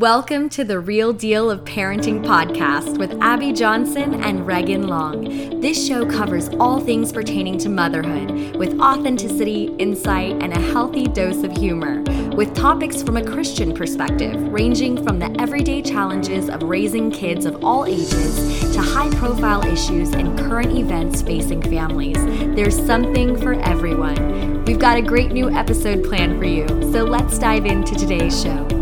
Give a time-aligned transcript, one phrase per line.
[0.00, 5.60] Welcome to the Real Deal of Parenting podcast with Abby Johnson and Regan Long.
[5.60, 11.42] This show covers all things pertaining to motherhood with authenticity, insight, and a healthy dose
[11.42, 12.00] of humor,
[12.34, 17.62] with topics from a Christian perspective, ranging from the everyday challenges of raising kids of
[17.62, 22.16] all ages to high profile issues and current events facing families.
[22.56, 24.64] There's something for everyone.
[24.64, 28.79] We've got a great new episode planned for you, so let's dive into today's show.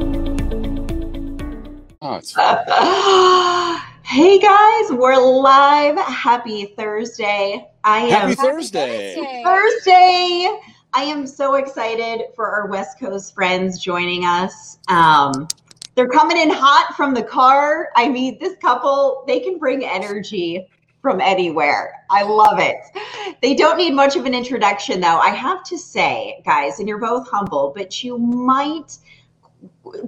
[4.02, 5.96] Hey guys, we're live.
[5.98, 7.68] Happy Thursday.
[7.84, 9.42] I am Happy Thursday.
[9.44, 10.48] Thursday.
[10.94, 14.78] I am so excited for our West Coast friends joining us.
[14.88, 15.46] Um,
[15.94, 17.90] they're coming in hot from the car.
[17.94, 20.66] I mean, this couple, they can bring energy
[21.00, 22.04] from anywhere.
[22.10, 22.78] I love it.
[23.42, 25.18] They don't need much of an introduction, though.
[25.18, 28.98] I have to say, guys, and you're both humble, but you might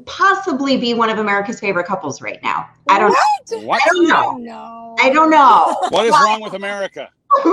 [0.06, 2.68] possibly be one of America's favorite couples right now.
[2.88, 3.50] I don't what?
[3.50, 3.66] know.
[3.66, 3.82] What?
[3.82, 4.96] I don't know.
[4.98, 5.76] I don't know.
[5.90, 7.10] What is wrong with America?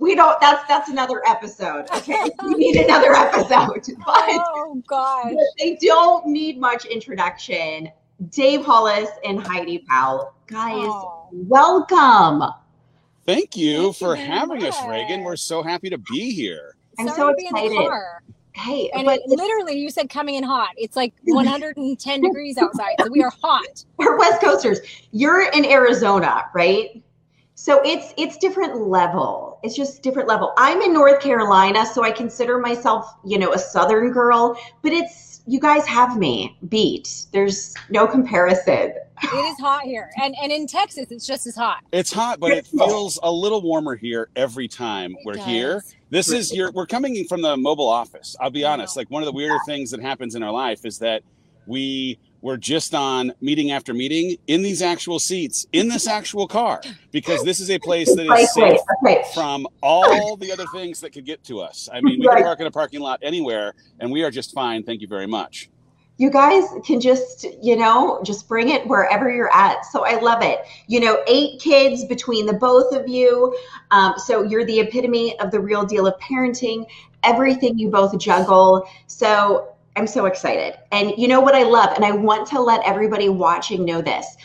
[0.00, 1.86] we don't that's that's another episode.
[1.94, 2.28] Okay.
[2.44, 3.86] we need another episode.
[4.04, 5.32] But, oh gosh.
[5.58, 7.90] they don't need much introduction.
[8.30, 10.34] Dave Hollis and Heidi Powell.
[10.46, 11.28] Guys, oh.
[11.32, 12.42] welcome.
[13.26, 14.74] Thank you Thank for you having much.
[14.74, 15.22] us, Regan.
[15.22, 16.74] We're so happy to be here.
[16.98, 17.90] I'm Sorry so excited.
[18.54, 20.70] Hey, and it, literally, you said coming in hot.
[20.76, 23.84] It's like 110 degrees outside, so we are hot.
[23.96, 24.80] We're West Coasters.
[25.12, 27.02] You're in Arizona, right?
[27.54, 29.60] So it's it's different level.
[29.62, 30.52] It's just different level.
[30.56, 34.58] I'm in North Carolina, so I consider myself, you know, a Southern girl.
[34.82, 37.26] But it's you guys have me beat.
[37.32, 38.94] There's no comparison.
[39.22, 41.84] It is hot here, and and in Texas, it's just as hot.
[41.92, 45.44] It's hot, but it feels a little warmer here every time it we're does.
[45.44, 48.36] here this is your we're coming from the mobile office.
[48.38, 48.98] I'll be honest.
[48.98, 51.22] Like one of the weirder things that happens in our life is that
[51.66, 56.82] we were just on meeting after meeting in these actual seats in this actual car
[57.12, 58.78] because this is a place that is safe
[59.32, 61.88] from all the other things that could get to us.
[61.90, 64.82] I mean, we can park in a parking lot anywhere and we are just fine.
[64.82, 65.70] Thank you very much
[66.22, 69.84] you guys can just, you know, just bring it wherever you're at.
[69.86, 70.60] So I love it.
[70.86, 73.58] You know, eight kids between the both of you.
[73.90, 76.86] Um, so you're the epitome of the real deal of parenting,
[77.24, 78.88] everything you both juggle.
[79.08, 80.78] So I'm so excited.
[80.92, 81.96] And you know what I love?
[81.96, 84.36] And I want to let everybody watching know this.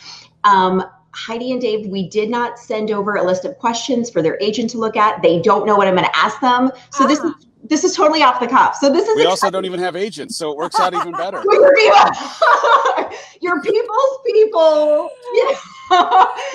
[0.42, 0.82] Um,
[1.14, 4.70] Heidi and Dave, we did not send over a list of questions for their agent
[4.70, 5.22] to look at.
[5.22, 6.72] They don't know what I'm going to ask them.
[6.90, 8.76] So this is ah this is totally off the cuff.
[8.76, 9.30] So this is we exciting.
[9.30, 11.38] also don't even have agents, so it works out even better.
[13.40, 15.10] Your people's people.
[15.34, 15.56] Yeah.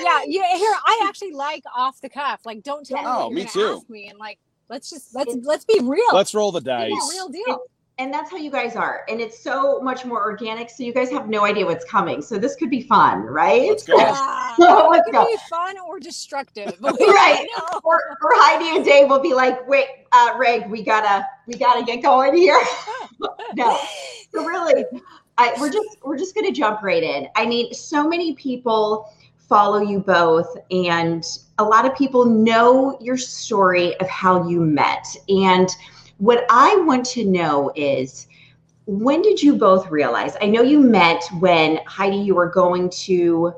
[0.02, 0.56] yeah, yeah.
[0.58, 2.42] Here, I actually like off the cuff.
[2.46, 3.42] Like, don't tell oh, me.
[3.42, 3.78] Oh, me too.
[3.78, 6.04] Ask me and like, let's just let's let's be real.
[6.14, 6.92] Let's roll the dice.
[6.92, 7.60] Yeah, real deal
[8.00, 11.12] and that's how you guys are and it's so much more organic so you guys
[11.12, 14.90] have no idea what's coming so this could be fun right let's go yeah, so
[14.90, 15.26] let's it could go.
[15.26, 17.46] be fun or destructive right.
[17.84, 21.84] or, or, heidi and dave will be like wait uh reg we gotta we gotta
[21.84, 22.62] get going here.
[23.56, 23.80] No.
[24.34, 24.84] So really
[25.38, 27.28] I, we're just we're just gonna jump right in.
[27.36, 31.24] I mean so many people follow you both and
[31.60, 35.06] a lot of people know your story of how you met.
[35.30, 35.70] And
[36.18, 38.28] what I want to know is
[38.86, 40.36] when did you both realize?
[40.42, 43.54] I know you met when Heidi, you were going to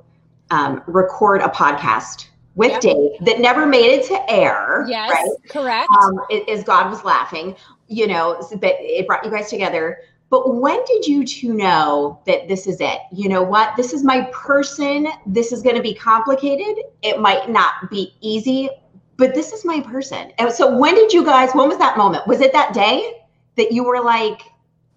[0.52, 2.82] um, record a podcast with yep.
[2.82, 4.86] Dave that never made it to air.
[4.88, 5.30] Yes, right?
[5.50, 5.90] correct.
[6.02, 7.56] Um, it, as God was laughing,
[7.88, 10.00] you know, but it brought you guys together.
[10.30, 13.00] But when did you two know that this is it?
[13.12, 13.76] You know what?
[13.78, 15.08] This is my person.
[15.26, 16.84] This is going to be complicated.
[17.04, 18.70] It might not be easy
[19.18, 20.32] but this is my person.
[20.38, 22.28] And so when did you guys, when was that moment?
[22.28, 23.24] Was it that day
[23.56, 24.42] that you were like,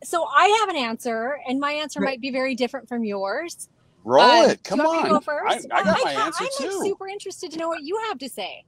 [0.05, 2.11] so I have an answer, and my answer right.
[2.11, 3.69] might be very different from yours.
[4.05, 4.65] Roll uh, it.
[4.65, 5.09] Come on.
[5.09, 5.21] Go?
[5.29, 6.79] I, I got my I, answer I'm too.
[6.79, 8.65] Like super interested to know what you have to say.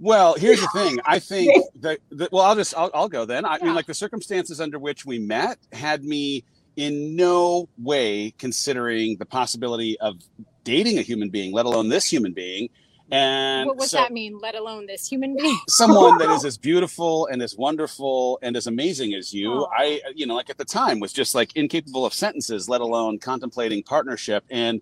[0.00, 0.98] Well, here's the thing.
[1.04, 3.44] I think that, that well, I'll just I'll, I'll go then.
[3.44, 3.66] I yeah.
[3.66, 6.44] mean, like the circumstances under which we met had me
[6.76, 10.16] in no way considering the possibility of
[10.64, 12.68] dating a human being, let alone this human being.
[13.10, 15.58] And what does so, that mean, let alone this human being?
[15.68, 19.52] someone that is as beautiful and as wonderful and as amazing as you.
[19.52, 19.70] Oh.
[19.76, 22.80] I, uh, you know, like at the time was just like incapable of sentences, let
[22.80, 24.44] alone contemplating partnership.
[24.50, 24.80] And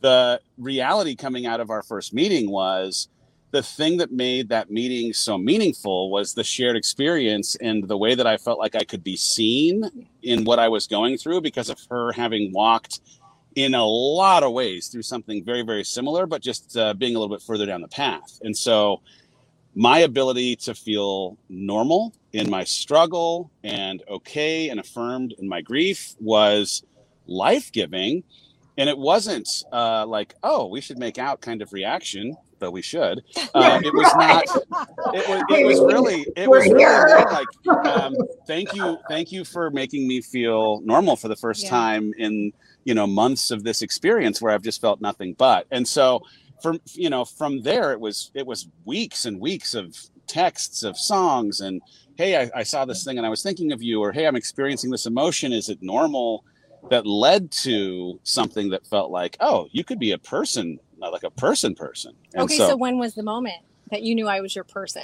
[0.00, 3.08] the reality coming out of our first meeting was
[3.52, 8.14] the thing that made that meeting so meaningful was the shared experience and the way
[8.14, 11.68] that I felt like I could be seen in what I was going through because
[11.68, 13.00] of her having walked
[13.54, 17.18] in a lot of ways through something very, very similar, but just uh, being a
[17.18, 18.38] little bit further down the path.
[18.42, 19.00] And so
[19.74, 26.14] my ability to feel normal in my struggle and okay and affirmed in my grief
[26.20, 26.82] was
[27.26, 28.22] life giving.
[28.78, 32.82] And it wasn't uh, like, oh, we should make out kind of reaction, though we
[32.82, 33.22] should.
[33.54, 34.44] Uh, it was not.
[35.14, 35.42] It was.
[35.50, 36.26] It was really.
[36.36, 38.14] It was really like, um,
[38.46, 41.68] thank you, thank you for making me feel normal for the first Yeah.
[41.70, 42.50] time in
[42.84, 45.66] you know months of this experience where I've just felt nothing but.
[45.70, 46.22] And so,
[46.62, 49.96] from you know, from there, it was it was weeks and weeks of
[50.26, 51.82] texts of songs and
[52.16, 54.36] hey I, I saw this thing and i was thinking of you or hey i'm
[54.36, 56.44] experiencing this emotion is it normal
[56.90, 61.22] that led to something that felt like oh you could be a person uh, like
[61.22, 63.58] a person person and okay, so, when was the moment
[63.90, 65.02] that you knew I was your person?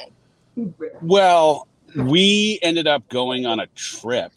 [1.02, 4.32] well we ended up going on a trip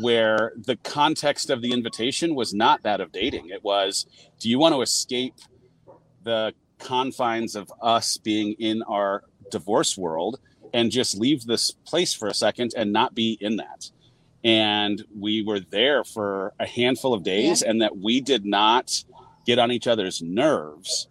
[0.00, 4.06] where the context of the invitation was not that of dating it was
[4.38, 5.34] do you want to escape
[6.22, 10.40] the confines of us being in our divorce world
[10.72, 13.90] and just leave this place for a second and not be in that.
[14.42, 19.04] And we were there for a handful of days, and that we did not
[19.46, 21.08] get on each other's nerves.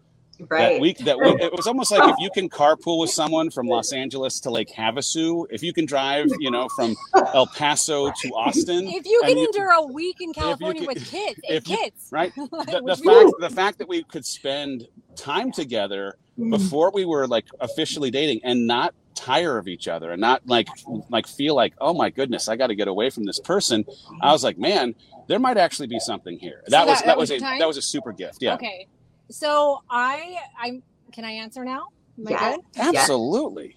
[0.50, 0.74] Right.
[0.74, 3.68] That week, that we, it was almost like if you can carpool with someone from
[3.68, 6.96] Los Angeles to Lake Havasu, if you can drive, you know, from
[7.34, 11.06] El Paso to Austin, If you and can endure a week in California can- with
[11.06, 12.34] kids, eight if you- kids, right?
[12.36, 16.50] The, the fact the fact that we could spend time together Mm.
[16.50, 20.70] before we were like officially dating and not tire of each other and not like
[21.10, 23.84] like feel like oh my goodness i got to get away from this person
[24.22, 24.96] i was like man
[25.28, 27.44] there might actually be something here So that, was that- that, that was was a
[27.44, 27.60] time?
[27.60, 28.88] that was a super gift yeah Okay.
[29.32, 30.84] So I I'm
[31.14, 31.84] can I answer now?
[32.20, 32.54] Am I Yes.
[32.54, 32.62] good?
[32.80, 33.76] absolutely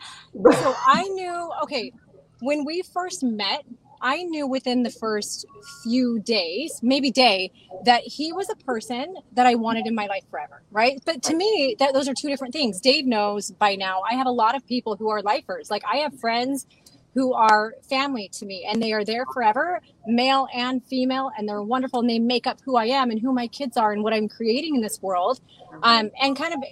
[0.61, 1.93] So I knew okay,
[2.41, 3.63] when we first met,
[4.03, 5.47] I knew within the first
[5.83, 7.53] few days, maybe day,
[7.85, 11.01] that he was a person that I wanted in my life forever, right?
[11.07, 12.81] But to me, that those are two different things.
[12.81, 14.03] Dave knows by now.
[14.11, 15.71] I have a lot of people who are lifers.
[15.71, 16.67] Like I have friends
[17.15, 21.63] who are family to me and they are there forever, male and female, and they're
[21.63, 24.13] wonderful and they make up who I am and who my kids are and what
[24.13, 25.41] I'm creating in this world.
[25.83, 26.63] Um, and kind of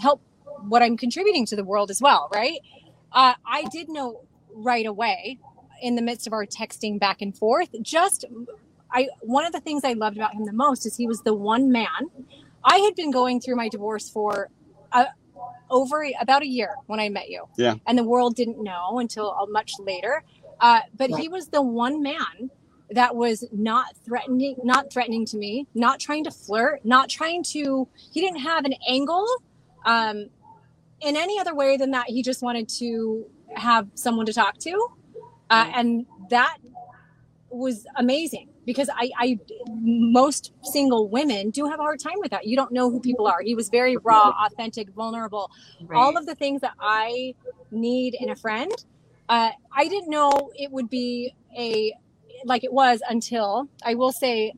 [0.00, 0.20] help
[0.68, 2.60] what I'm contributing to the world as well, right?
[3.12, 4.22] Uh, I did know
[4.54, 5.38] right away
[5.80, 7.70] in the midst of our texting back and forth.
[7.82, 8.24] Just,
[8.90, 11.34] I one of the things I loved about him the most is he was the
[11.34, 12.10] one man.
[12.64, 14.48] I had been going through my divorce for
[14.92, 15.06] uh,
[15.72, 17.48] over about a year when I met you.
[17.56, 17.74] Yeah.
[17.86, 20.22] And the world didn't know until uh, much later.
[20.60, 22.50] Uh, but he was the one man
[22.90, 27.88] that was not threatening, not threatening to me, not trying to flirt, not trying to.
[28.12, 29.26] He didn't have an angle
[29.84, 30.28] um,
[31.00, 32.06] in any other way than that.
[32.08, 33.26] He just wanted to
[33.56, 34.88] have someone to talk to,
[35.50, 36.58] uh, and that
[37.52, 39.38] was amazing because I, I
[39.68, 42.46] most single women do have a hard time with that.
[42.46, 43.40] You don't know who people are.
[43.42, 45.50] He was very raw, authentic, vulnerable,
[45.94, 47.34] all of the things that I
[47.70, 48.72] need in a friend.
[49.28, 51.92] Uh, I didn't know it would be a
[52.44, 54.52] like it was until I will say,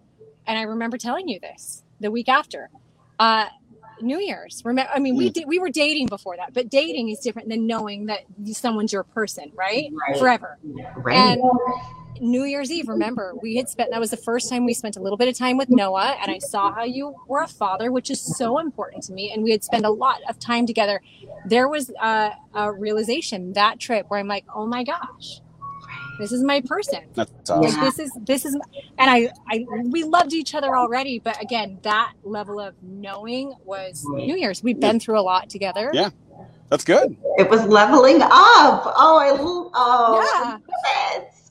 [0.47, 2.71] and I remember telling you this the week after.
[3.19, 3.47] Uh,
[4.01, 4.61] New Year's.
[4.65, 7.65] Remember, I mean, we did, we were dating before that, but dating is different than
[7.67, 8.21] knowing that
[8.53, 9.89] someone's your person, right?
[10.09, 10.19] Right.
[10.19, 10.59] Forever.
[10.97, 11.17] right.
[11.17, 11.41] And
[12.21, 15.01] New Year's Eve, remember, we had spent that was the first time we spent a
[15.01, 18.11] little bit of time with Noah, and I saw how you were a father, which
[18.11, 19.33] is so important to me.
[19.33, 21.01] And we had spent a lot of time together.
[21.47, 25.41] There was a, a realization that trip where I'm like, oh my gosh,
[26.19, 27.01] this is my person.
[27.15, 27.85] that's Like awesome Yeah.
[27.85, 28.55] this is this is,
[28.99, 34.05] and I I we loved each other already, but again, that level of knowing was
[34.09, 34.63] New Year's.
[34.63, 35.91] We've been through a lot together.
[35.93, 36.11] Yeah.
[36.71, 38.31] that's good it was leveling up.
[38.97, 40.59] Oh, I lo- oh, Yeah.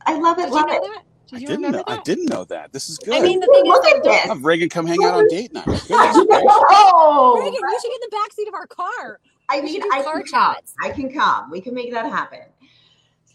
[0.06, 0.46] I love it.
[0.46, 0.66] I love.
[0.68, 0.82] Did you know it.
[0.82, 1.04] that?
[1.32, 3.40] i Did you didn't know remember i didn't know that this is good I mean,
[3.40, 4.22] the thing is, Look that at this.
[4.28, 8.16] have regan come hang out on date night Oh, Regan, you should get in the
[8.18, 9.20] backseat of our car.
[9.50, 10.56] I We mean, I car can come.
[10.84, 11.50] I can come.
[11.52, 12.40] We can make that happen.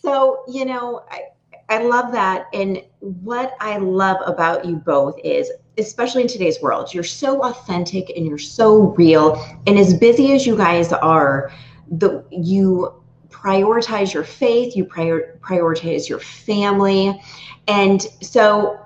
[0.02, 1.22] So, you know, I,
[1.68, 2.46] I love that.
[2.52, 8.10] And what I love about you both is, especially in today's world, you're so authentic
[8.16, 9.34] and you're so real.
[9.66, 11.52] And as busy as you guys are,
[11.90, 13.02] the you
[13.42, 17.20] prioritize your faith, you prior, prioritize your family.
[17.68, 18.80] And so,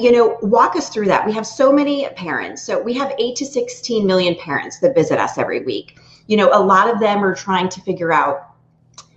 [0.00, 1.24] you know, walk us through that.
[1.26, 2.62] We have so many parents.
[2.62, 5.98] So we have eight to 16 million parents that visit us every week.
[6.26, 8.48] You know, a lot of them are trying to figure out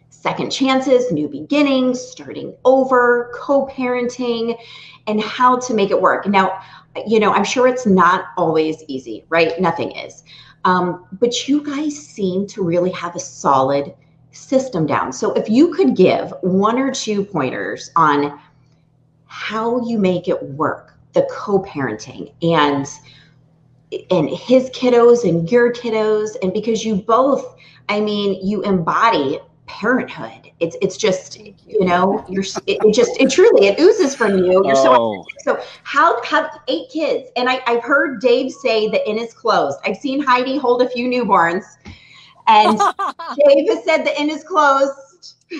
[0.09, 4.57] second chances, new beginnings, starting over, co parenting,
[5.07, 6.27] and how to make it work.
[6.27, 6.61] Now,
[7.07, 9.59] you know, I'm sure it's not always easy, right?
[9.59, 10.23] Nothing is.
[10.63, 13.93] Um, but you guys seem to really have a solid
[14.35, 15.13] system down.
[15.13, 18.39] So if you could give one or two pointers on
[19.25, 22.85] how you make it work, the co-parenting and
[24.11, 27.55] and his kiddos and your kiddos and because you both
[27.87, 30.51] I mean you embody parenthood.
[30.59, 31.55] It's it's just you.
[31.65, 31.85] you.
[31.85, 34.65] know you're it, it, just it truly it oozes from you.
[34.65, 35.25] You're oh.
[35.43, 39.33] so so how have eight kids and I I've heard Dave say the inn is
[39.33, 39.79] closed.
[39.85, 41.63] I've seen Heidi hold a few newborns,
[42.47, 42.77] and
[43.47, 45.35] Dave has said the inn is closed.
[45.49, 45.59] He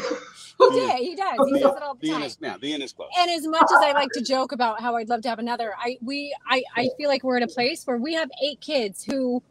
[0.71, 0.99] did.
[0.99, 1.35] He does.
[1.47, 2.21] He says it all the, the time.
[2.21, 3.13] Inn is, yeah, the inn is closed.
[3.19, 5.73] And as much as I like to joke about how I'd love to have another,
[5.77, 9.03] I we I I feel like we're in a place where we have eight kids
[9.03, 9.43] who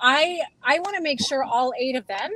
[0.00, 2.30] I I want to make sure all eight of them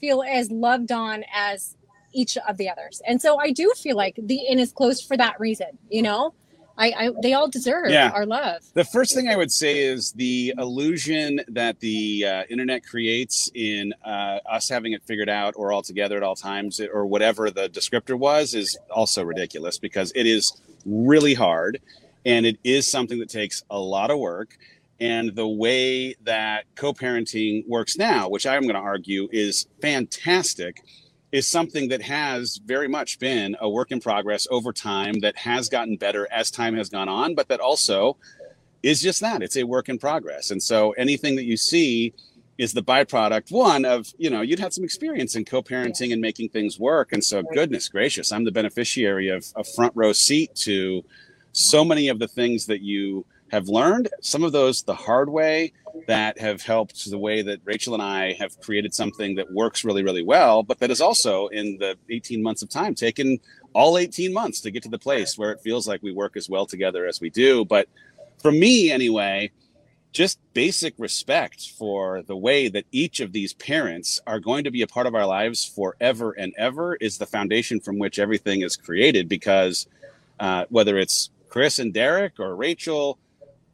[0.00, 1.76] feel as loved on as
[2.12, 3.00] each of the others.
[3.06, 6.34] And so I do feel like the inn is closed for that reason, you know?
[6.76, 8.10] I, I they all deserve yeah.
[8.10, 8.62] our love.
[8.74, 13.92] The first thing I would say is the illusion that the uh, internet creates in
[14.04, 17.68] uh, us having it figured out or all together at all times or whatever the
[17.68, 21.80] descriptor was is also ridiculous because it is really hard
[22.24, 24.56] and it is something that takes a lot of work
[24.98, 30.82] and the way that co-parenting works now which i'm going to argue is fantastic
[31.32, 35.68] is something that has very much been a work in progress over time that has
[35.68, 38.16] gotten better as time has gone on but that also
[38.82, 39.42] is just that.
[39.42, 40.50] It's a work in progress.
[40.50, 42.14] And so anything that you see
[42.58, 46.12] is the byproduct one of you know you'd had some experience in co-parenting yeah.
[46.12, 47.12] and making things work.
[47.12, 51.02] And so goodness gracious i'm the beneficiary of a front row seat to
[51.52, 55.72] so many of the things that you have learned some of those the hard way
[56.06, 60.02] that have helped the way that Rachel and I have created something that works really,
[60.02, 63.38] really well, but that is also in the 18 months of time taken
[63.72, 66.48] all 18 months to get to the place where it feels like we work as
[66.48, 67.64] well together as we do.
[67.64, 67.88] But
[68.38, 69.50] for me, anyway,
[70.12, 74.82] just basic respect for the way that each of these parents are going to be
[74.82, 78.76] a part of our lives forever and ever is the foundation from which everything is
[78.76, 79.86] created because
[80.40, 83.18] uh, whether it's Chris and Derek or Rachel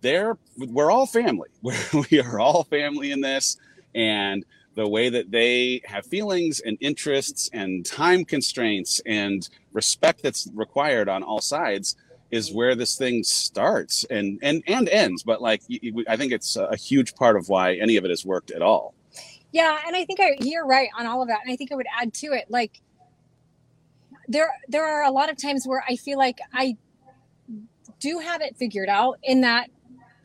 [0.01, 1.49] they're we're all family.
[1.63, 1.75] We're,
[2.11, 3.57] we are all family in this,
[3.95, 10.49] and the way that they have feelings and interests and time constraints and respect that's
[10.55, 11.97] required on all sides
[12.31, 15.23] is where this thing starts and and and ends.
[15.23, 15.63] But like
[16.09, 18.95] I think it's a huge part of why any of it has worked at all.
[19.53, 21.41] Yeah, and I think I, you're right on all of that.
[21.43, 22.83] And I think I would add to it like
[24.29, 26.77] there there are a lot of times where I feel like I
[27.99, 29.71] do have it figured out in that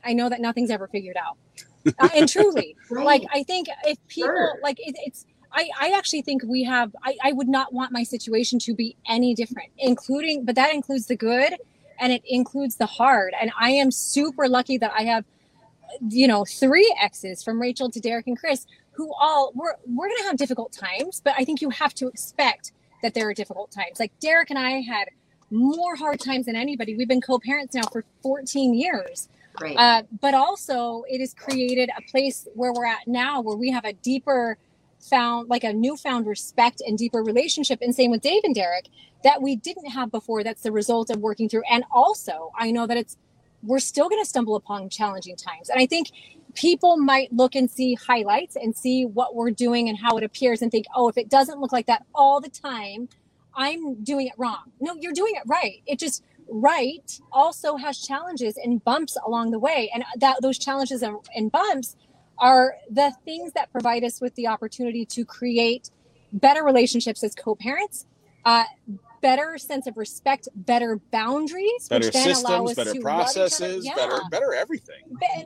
[0.04, 1.38] I know that nothing's ever figured out.
[2.00, 3.06] Uh, and truly, right.
[3.06, 4.60] like I think if people sure.
[4.62, 8.04] like it, it's I, I actually think we have I, I would not want my
[8.04, 11.56] situation to be any different, including but that includes the good
[12.00, 13.34] and it includes the hard.
[13.40, 15.26] And I am super lucky that I have
[16.08, 20.24] you know three exes from Rachel to Derek and Chris who all we're we're gonna
[20.24, 24.00] have difficult times, but I think you have to expect that there are difficult times.
[24.00, 25.10] Like Derek and I had
[25.50, 26.96] more hard times than anybody.
[26.96, 29.28] We've been co-parents now for 14 years.
[29.78, 33.86] Uh, but also, it has created a place where we're at now, where we have
[33.86, 34.58] a deeper
[35.00, 37.80] found, like a newfound respect and deeper relationship.
[37.82, 38.88] And same with Dave and Derek
[39.24, 40.44] that we didn't have before.
[40.44, 41.64] That's the result of working through.
[41.70, 43.18] And also, I know that it's
[43.64, 45.70] we're still going to stumble upon challenging times.
[45.70, 46.12] And I think
[46.56, 50.62] people might look and see highlights and see what we're doing and how it appears
[50.62, 53.08] and think, oh, if it doesn't look like that all the time,
[53.54, 54.72] I'm doing it wrong.
[54.80, 55.82] No, you're doing it right.
[55.86, 59.90] It just right also has challenges and bumps along the way.
[59.94, 61.96] And that those challenges and, and bumps
[62.38, 65.90] are the things that provide us with the opportunity to create
[66.34, 68.06] better relationships as co-parents
[68.46, 68.64] uh,
[69.22, 73.94] better sense of respect better boundaries better systems better processes yeah.
[73.96, 75.46] better better everything Be-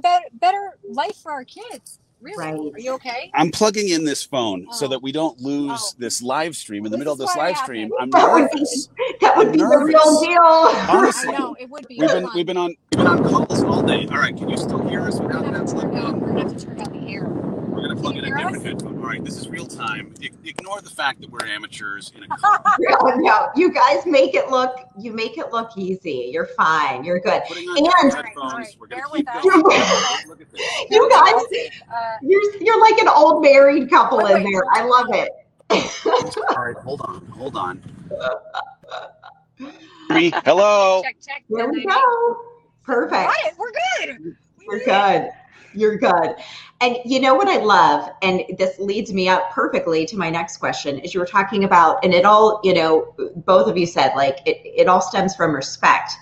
[0.00, 2.36] better, better life for our kids Really?
[2.36, 2.74] Right.
[2.74, 3.30] Are you okay?
[3.34, 4.74] I'm plugging in this phone oh.
[4.74, 5.92] so that we don't lose oh.
[5.98, 7.90] this live stream in the this middle of this live stream.
[8.00, 8.88] I'm nervous.
[9.20, 10.40] That would be, that would be the real deal.
[10.42, 11.98] Honestly, know, it would be.
[12.00, 14.06] We've been we've been on we've been on calls all day.
[14.10, 16.20] All right, can you still hear us without that in?
[16.20, 17.47] We're have to turn down the air
[17.96, 18.98] plug in a different headphone.
[18.98, 20.14] All right, this is real time.
[20.22, 22.62] I- ignore the fact that we're amateurs in a car.
[22.78, 24.76] no, no, you guys make it look.
[24.98, 26.30] You make it look easy.
[26.32, 27.04] You're fine.
[27.04, 27.42] You're good.
[27.50, 28.76] and headphones.
[28.78, 29.44] We're gonna keep going.
[30.90, 34.64] you guys, uh, you're you're like an old married couple wait, in wait, there.
[34.74, 35.30] I love it.
[35.70, 37.82] All right, hold on, hold on.
[40.10, 41.02] Hello.
[41.02, 41.44] Check, check.
[41.50, 42.36] There we go.
[42.82, 43.30] Perfect.
[43.58, 44.36] We're good.
[44.66, 45.30] We're good.
[45.74, 46.36] You're good.
[46.80, 50.58] And you know what I love, and this leads me up perfectly to my next
[50.58, 54.14] question, is you were talking about, and it all, you know, both of you said
[54.14, 56.12] like it, it all stems from respect.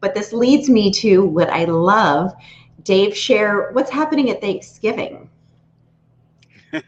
[0.00, 2.32] But this leads me to what I love.
[2.84, 5.28] Dave, share what's happening at Thanksgiving.
[6.70, 6.82] the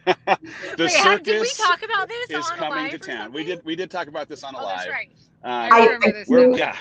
[0.77, 3.33] Wait, circus did we talk about this is coming to town.
[3.33, 4.77] We did we did talk about this on a oh, live.
[4.77, 5.11] That's right.
[5.43, 6.59] Uh, I, remember this.
[6.59, 6.77] yeah,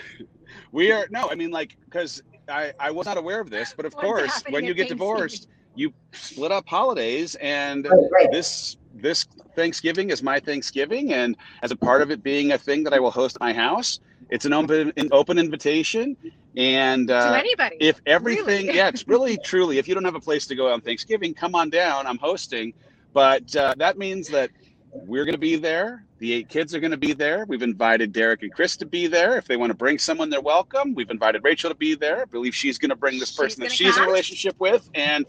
[0.70, 1.30] we are no.
[1.30, 4.42] I mean, like because I, I was not aware of this, but of What's course,
[4.50, 8.32] when you get divorced, you split up holidays, and right, right.
[8.32, 12.84] this this Thanksgiving is my Thanksgiving, and as a part of it being a thing
[12.84, 16.16] that I will host at my house, it's an open an open invitation.
[16.56, 18.76] And uh, to anybody, if everything, really?
[18.76, 19.78] yeah, it's really truly.
[19.78, 22.06] If you don't have a place to go on Thanksgiving, come on down.
[22.06, 22.74] I'm hosting,
[23.12, 24.50] but uh, that means that
[24.92, 26.04] we're going to be there.
[26.18, 27.44] The eight kids are going to be there.
[27.46, 29.36] We've invited Derek and Chris to be there.
[29.38, 30.94] If they want to bring someone, they're welcome.
[30.94, 32.22] We've invited Rachel to be there.
[32.22, 34.88] I believe she's going to bring this person she's that she's in a relationship with,
[34.94, 35.24] and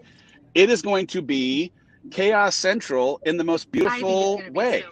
[0.55, 1.71] it is going to be
[2.09, 4.81] chaos central in the most beautiful way.
[4.81, 4.89] So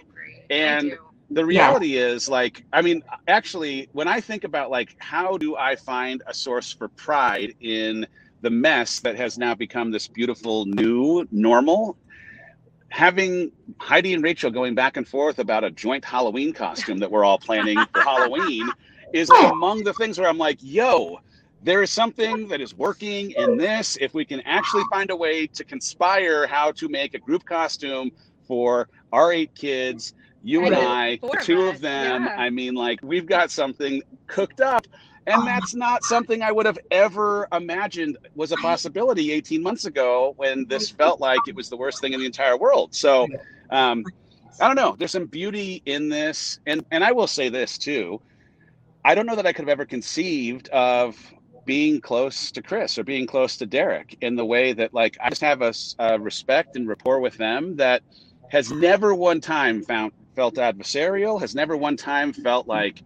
[0.49, 0.97] and
[1.31, 2.07] the reality yeah.
[2.07, 6.33] is like i mean actually when i think about like how do i find a
[6.33, 8.05] source for pride in
[8.41, 11.97] the mess that has now become this beautiful new normal
[12.89, 17.23] having heidi and rachel going back and forth about a joint halloween costume that we're
[17.23, 18.67] all planning for halloween
[19.13, 21.19] is among the things where i'm like yo
[21.61, 23.97] there is something that is working in this.
[23.99, 28.11] If we can actually find a way to conspire how to make a group costume
[28.47, 32.35] for our eight kids, you and I, the two of them, yeah.
[32.37, 34.87] I mean, like we've got something cooked up.
[35.29, 40.33] And that's not something I would have ever imagined was a possibility 18 months ago
[40.37, 42.95] when this felt like it was the worst thing in the entire world.
[42.95, 43.27] So,
[43.69, 44.03] um,
[44.59, 44.95] I don't know.
[44.97, 46.59] There's some beauty in this.
[46.65, 48.19] And, and I will say this too.
[49.05, 51.15] I don't know that I could have ever conceived of
[51.65, 55.29] being close to Chris or being close to Derek in the way that like I
[55.29, 58.01] just have a, a respect and rapport with them that
[58.49, 63.03] has never one time found felt adversarial, has never one time felt like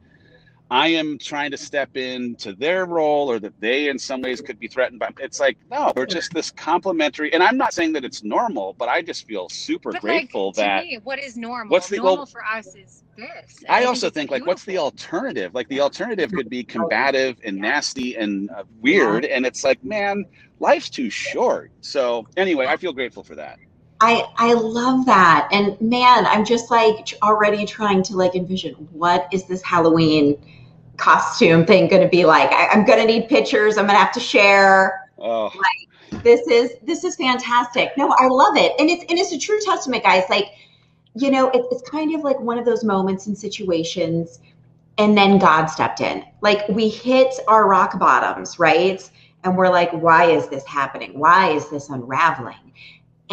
[0.71, 4.59] I am trying to step into their role or that they in some ways could
[4.59, 8.03] be threatened by it's like no we're just this complementary and I'm not saying that
[8.03, 11.71] it's normal but I just feel super but grateful like, that me, what is normal
[11.71, 13.63] what's the normal well, for us is this.
[13.69, 15.53] I, I also think, think like, what's the alternative?
[15.53, 20.25] Like, the alternative could be combative and nasty and uh, weird, and it's like, man,
[20.59, 21.71] life's too short.
[21.81, 23.57] So anyway, I feel grateful for that.
[24.03, 29.29] I I love that, and man, I'm just like already trying to like envision what
[29.31, 30.37] is this Halloween
[30.97, 32.51] costume thing going to be like.
[32.51, 33.77] I, am going to need pictures.
[33.77, 35.09] I'm going to have to share.
[35.17, 35.45] Oh.
[35.45, 37.93] Like, this is this is fantastic.
[37.95, 40.25] No, I love it, and it's and it's a true testament, guys.
[40.29, 40.47] Like
[41.15, 44.39] you know, it, it's kind of like one of those moments and situations,
[44.97, 46.25] and then God stepped in.
[46.41, 49.09] Like we hit our rock bottoms, right?
[49.45, 51.17] And we're like, why is this happening?
[51.17, 52.73] Why is this unraveling?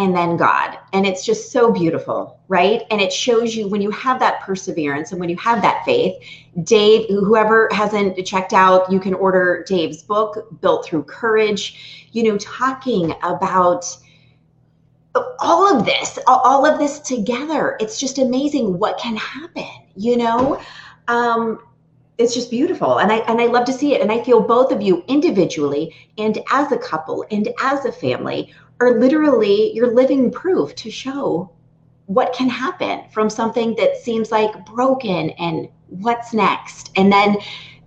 [0.00, 0.78] And then God.
[0.94, 2.84] And it's just so beautiful, right?
[2.90, 6.16] And it shows you when you have that perseverance and when you have that faith.
[6.64, 12.38] Dave, whoever hasn't checked out, you can order Dave's book, Built Through Courage, you know,
[12.38, 13.94] talking about
[15.38, 17.76] all of this, all of this together.
[17.78, 20.62] It's just amazing what can happen, you know?
[21.08, 21.58] Um,
[22.16, 23.00] it's just beautiful.
[23.00, 24.00] And I and I love to see it.
[24.00, 28.52] And I feel both of you individually and as a couple and as a family
[28.80, 31.50] are literally you're living proof to show
[32.06, 36.90] what can happen from something that seems like broken and what's next.
[36.96, 37.36] And then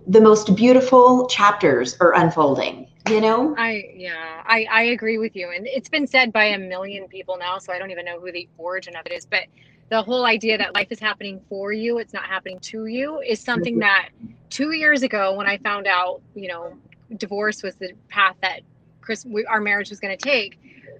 [0.06, 3.54] the most beautiful chapters are unfolding you know?
[3.58, 5.52] I yeah i i agree with you.
[5.54, 8.32] And it's been said by a million people now so i don't even know who
[8.32, 9.26] the origin of it is.
[9.26, 9.44] But
[9.90, 13.40] the whole idea that life is happening for you it's not happening to you is
[13.40, 13.80] something mm-hmm.
[13.80, 14.08] that
[14.50, 16.76] two years ago when i found out you know
[17.18, 18.60] divorce was the path that
[19.00, 20.58] chris we, our marriage was going to take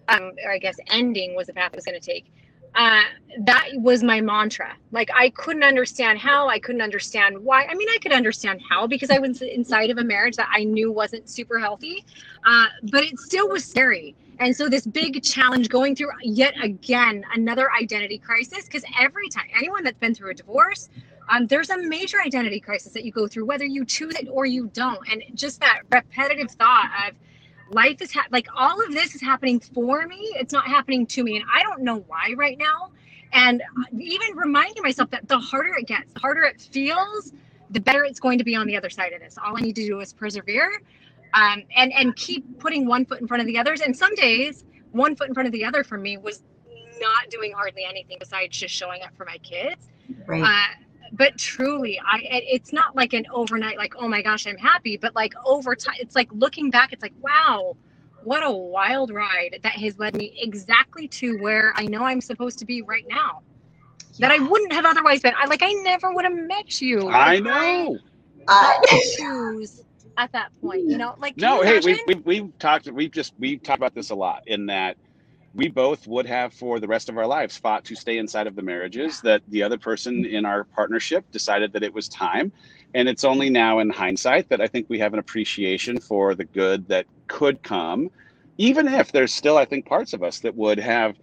[0.08, 2.30] um or i guess ending was the path I was going to take
[2.74, 3.02] uh,
[3.38, 4.74] that was my mantra.
[4.90, 7.64] Like I couldn't understand how, I couldn't understand why.
[7.66, 10.64] I mean, I could understand how because I was inside of a marriage that I
[10.64, 12.04] knew wasn't super healthy,
[12.44, 14.16] uh, but it still was scary.
[14.40, 19.44] And so this big challenge going through yet again another identity crisis because every time
[19.56, 20.88] anyone that's been through a divorce,
[21.28, 24.46] um, there's a major identity crisis that you go through whether you choose it or
[24.46, 27.14] you don't, and just that repetitive thought of
[27.70, 30.32] life is ha- like all of this is happening for me.
[30.36, 32.90] It's not happening to me and i don't know why right now.
[33.32, 33.62] And
[33.98, 37.32] even reminding myself that the harder it gets the harder it feels
[37.70, 39.36] the better it's going to be on the other side of this.
[39.44, 40.70] All i need to do is persevere
[41.34, 43.80] um, and and keep putting one foot in front of the others.
[43.80, 46.42] And some days one foot in front of the other for me was
[47.00, 49.88] not doing hardly anything besides just showing up for my kids.
[50.26, 50.42] Right.
[50.42, 50.83] Uh,
[51.16, 55.14] but truly i it's not like an overnight like oh my gosh i'm happy but
[55.14, 57.76] like over time it's like looking back it's like wow
[58.24, 62.58] what a wild ride that has led me exactly to where i know i'm supposed
[62.58, 63.40] to be right now
[64.14, 64.28] yeah.
[64.28, 65.34] that i wouldn't have otherwise been.
[65.38, 67.08] I like i never would have met you.
[67.08, 67.98] I know.
[68.48, 69.82] I shoes
[70.16, 73.62] at that point you know like no hey we, we, we've talked we've just we've
[73.62, 74.96] talked about this a lot in that
[75.54, 78.56] we both would have for the rest of our lives fought to stay inside of
[78.56, 80.34] the marriages that the other person mm-hmm.
[80.34, 82.52] in our partnership decided that it was time
[82.94, 86.44] and it's only now in hindsight that i think we have an appreciation for the
[86.44, 88.10] good that could come
[88.58, 91.16] even if there's still i think parts of us that would have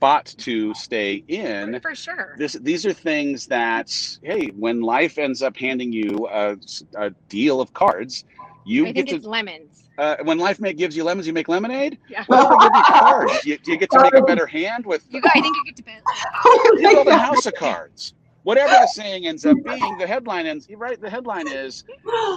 [0.00, 1.80] fought to stay in.
[1.80, 2.34] For sure.
[2.38, 6.56] This, these are things that, hey, when life ends up handing you a,
[6.96, 8.24] a deal of cards,
[8.64, 9.30] you I get think it's to.
[9.30, 9.84] lemons.
[9.98, 11.98] Uh, when life make, gives you lemons, you make lemonade.
[12.08, 12.24] Yeah.
[12.26, 13.44] What if they give you cards?
[13.44, 15.76] You, you get to make a better hand with You got, I think you get
[15.76, 16.02] to bet.
[16.44, 18.14] you build a house of cards?
[18.44, 20.98] Whatever the saying ends up being, the headline ends right.
[21.00, 21.84] The headline is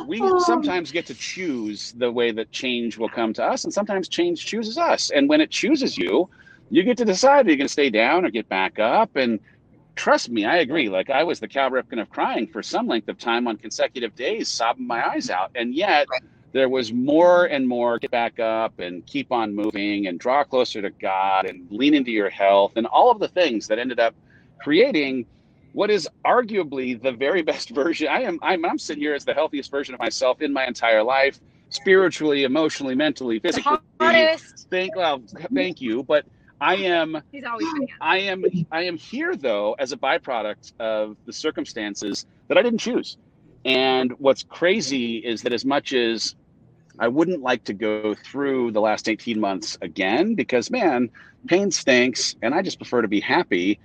[0.08, 4.10] we sometimes get to choose the way that change will come to us, and sometimes
[4.10, 5.12] change chooses us.
[5.12, 6.28] And when it chooses you,
[6.70, 9.16] you get to decide are you going to stay down or get back up.
[9.16, 9.40] And
[9.96, 10.90] trust me, I agree.
[10.90, 14.16] Like I was the Cal Ripken of crying for some length of time on consecutive
[14.16, 16.08] days, sobbing my eyes out, and yet.
[16.54, 20.82] There was more and more get back up and keep on moving and draw closer
[20.82, 24.14] to God and lean into your health and all of the things that ended up
[24.62, 25.26] creating
[25.74, 28.08] what is arguably the very best version.
[28.08, 31.04] I am I'm, I'm sitting here as the healthiest version of myself in my entire
[31.04, 33.78] life, spiritually, emotionally, mentally, physically.
[34.70, 35.22] Thank well,
[35.54, 36.26] thank you, but
[36.62, 37.88] I am He's always been.
[38.00, 42.80] I am I am here though as a byproduct of the circumstances that I didn't
[42.80, 43.18] choose.
[43.66, 46.36] And what's crazy is that as much as
[47.00, 51.10] I wouldn't like to go through the last 18 months again because man,
[51.48, 53.80] pain stinks and I just prefer to be happy.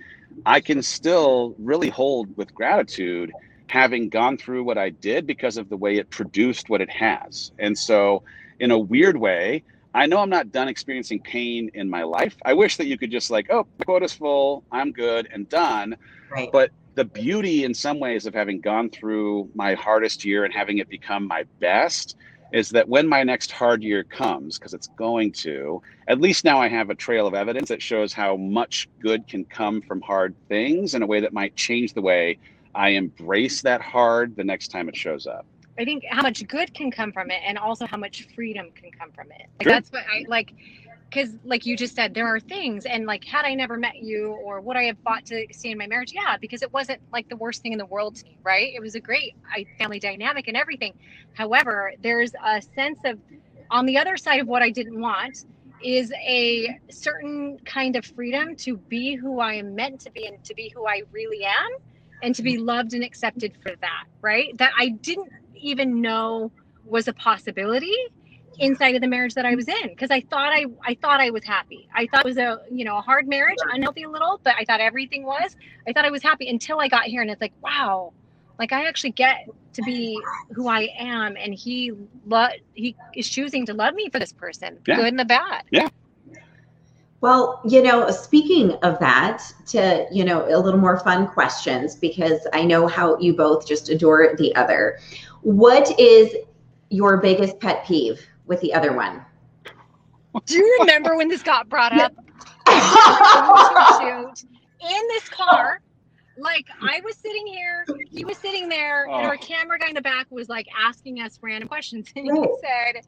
[0.45, 3.31] I can still really hold with gratitude
[3.69, 7.51] having gone through what I did because of the way it produced what it has.
[7.57, 8.23] And so
[8.59, 9.63] in a weird way,
[9.97, 12.37] I know I'm not done experiencing pain in my life.
[12.45, 15.97] I wish that you could just like, oh, quota's full, I'm good and done.
[16.29, 16.51] Right.
[16.51, 20.77] But the beauty in some ways of having gone through my hardest year and having
[20.77, 22.15] it become my best
[22.53, 26.61] is that when my next hard year comes, because it's going to, at least now
[26.61, 30.35] I have a trail of evidence that shows how much good can come from hard
[30.47, 32.37] things in a way that might change the way
[32.75, 35.47] I embrace that hard the next time it shows up.
[35.79, 38.91] I think how much good can come from it, and also how much freedom can
[38.99, 39.47] come from it.
[39.59, 39.73] Like Sure.
[39.73, 40.53] that's what I like,
[41.09, 44.37] because like you just said, there are things, and like had I never met you,
[44.43, 46.13] or would I have fought to stay in my marriage?
[46.13, 48.73] Yeah, because it wasn't like the worst thing in the world to me, right?
[48.75, 50.93] It was a great I, family dynamic and everything.
[51.35, 53.19] However, there's a sense of
[53.71, 55.37] on the other side of what I didn't want
[55.83, 60.43] is a certain kind of freedom to be who I am meant to be and
[60.45, 61.69] to be who I really am
[62.23, 64.57] and to be loved and accepted for that, right?
[64.57, 65.29] That I didn't
[65.61, 66.51] even know
[66.85, 67.93] was a possibility
[68.59, 71.29] inside of the marriage that I was in because I thought I I thought I
[71.29, 71.87] was happy.
[71.93, 74.65] I thought it was a you know a hard marriage, unhealthy a little, but I
[74.65, 75.55] thought everything was.
[75.87, 78.13] I thought I was happy until I got here and it's like wow,
[78.59, 80.19] like I actually get to be
[80.51, 81.91] who I am and he
[82.25, 84.95] lo- he is choosing to love me for this person, Yeah.
[84.95, 85.63] good and the bad.
[85.71, 85.89] Yeah.
[87.19, 92.45] Well, you know, speaking of that, to, you know, a little more fun questions because
[92.53, 94.99] I know how you both just adore the other.
[95.47, 96.35] What is
[96.89, 99.23] your biggest pet peeve with the other one?
[100.45, 102.11] Do you remember when this got brought up?
[104.81, 105.79] in this car.
[106.37, 109.37] Like I was sitting here, he was sitting there, and our Oh.
[109.37, 112.09] camera guy in the back was like asking us random questions.
[112.17, 113.01] And he said,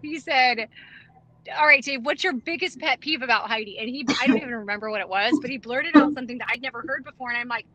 [0.00, 0.68] he said,
[1.58, 3.76] All right, Dave, what's your biggest pet peeve about Heidi?
[3.78, 6.48] And he I don't even remember what it was, but he blurted out something that
[6.50, 7.28] I'd never heard before.
[7.28, 7.66] And I'm like,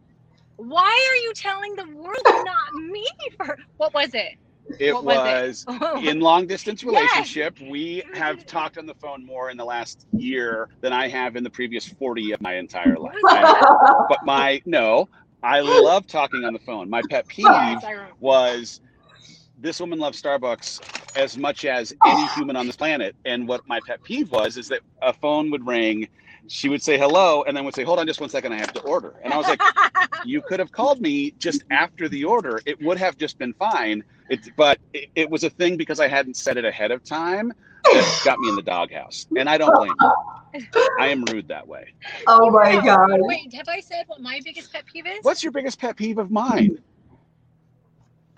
[0.57, 3.05] Why are you telling the world not me
[3.37, 4.31] for what was it?
[4.79, 6.01] It What was was oh.
[6.01, 6.91] in long distance Yes.
[6.91, 7.59] relationship.
[7.59, 11.43] We have talked on the phone more in the last year than I have in
[11.43, 13.33] the previous 40 of my entire life.
[14.07, 15.09] But my no,
[15.43, 16.89] I love talking on the phone.
[16.89, 18.81] My pet peeve Yes, was
[19.57, 20.81] this woman loves Starbucks
[21.15, 23.15] as much as any human on this planet.
[23.25, 26.07] And what my pet peeve was is that a phone would ring,
[26.49, 28.73] she would say hello, and then would say, Hold on just one second, I have
[28.73, 29.15] to order.
[29.23, 29.62] And I was like,
[30.23, 32.62] You could have called me just after the order.
[32.65, 34.04] It would have just been fine.
[34.30, 37.54] It, but it, it was a thing because I hadn't said it ahead of time
[37.86, 39.27] that got me in the doghouse.
[39.38, 40.12] And I don't blame you.
[40.99, 41.86] I am rude that way.
[42.27, 42.82] oh my Yeah.
[42.82, 43.21] God.
[43.21, 45.19] Wait, have I said what my biggest pet peeve is?
[45.23, 46.77] What's your biggest pet peeve of mine?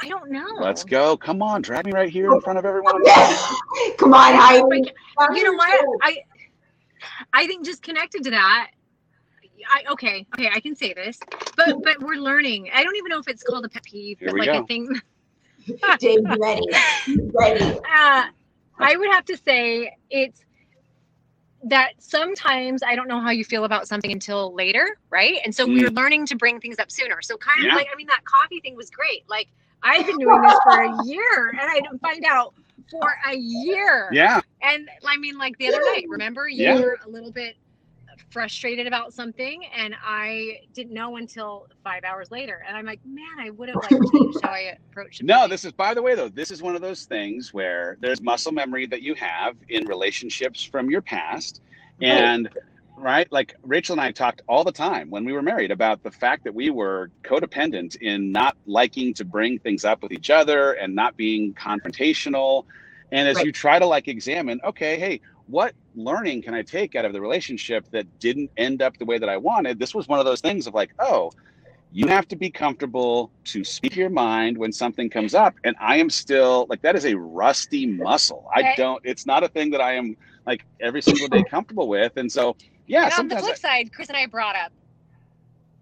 [0.01, 0.45] I don't know.
[0.59, 1.15] Let's go.
[1.17, 3.03] Come on, drag me right here in front of everyone.
[3.97, 4.91] Come on, Heidi.
[5.19, 6.17] Oh you know what i
[7.33, 8.69] i think just connected to that
[9.71, 11.19] i okay okay i can say this
[11.55, 14.29] but but we're learning i don't even know if it's called a pet peeve Here
[14.29, 14.61] but like go.
[14.63, 14.89] a thing
[15.99, 16.61] Dave, ready.
[17.33, 17.63] Ready.
[17.63, 18.25] uh
[18.79, 20.41] i would have to say it's
[21.65, 25.65] that sometimes i don't know how you feel about something until later right and so
[25.65, 27.69] we're learning to bring things up sooner so kind of Mm.
[27.69, 27.75] Yeah.
[27.75, 29.47] like i mean that coffee thing was great like
[29.81, 32.53] i've been doing this for a year and i didn't find out
[32.91, 34.41] for a year Yeah.
[34.63, 36.73] And I mean, like the other night, remember you Yeah.
[36.73, 37.55] were a little bit
[38.31, 42.61] frustrated about something, and I didn't know until five hours later.
[42.67, 45.27] And I'm like, man, I would have like changed how I approached it.
[45.27, 48.21] No, this is, by the way, though, this is one of those things where there's
[48.21, 51.61] muscle memory that you have in relationships from your past.
[52.01, 52.49] And
[52.97, 53.27] right?
[53.31, 56.43] Like Rachel and I talked all the time when we were married about the fact
[56.45, 60.95] that we were codependent in not liking to bring things up with each other and
[60.95, 62.65] not being confrontational.
[63.13, 63.45] And as right.
[63.45, 67.21] you try to like examine, okay, hey, what learning can I take out of the
[67.21, 69.77] relationship that didn't end up the way that I wanted?
[69.77, 71.31] This was one of those things of like, oh,
[71.91, 75.53] you have to be comfortable to speak your mind when something comes up.
[75.63, 78.49] And I am still like, that is a rusty muscle.
[78.57, 78.69] Okay.
[78.69, 82.17] I don't, it's not a thing that I am like every single day comfortable with.
[82.17, 82.55] And so,
[82.87, 83.05] yeah.
[83.05, 84.71] And on the flip I, side, Chris and I brought up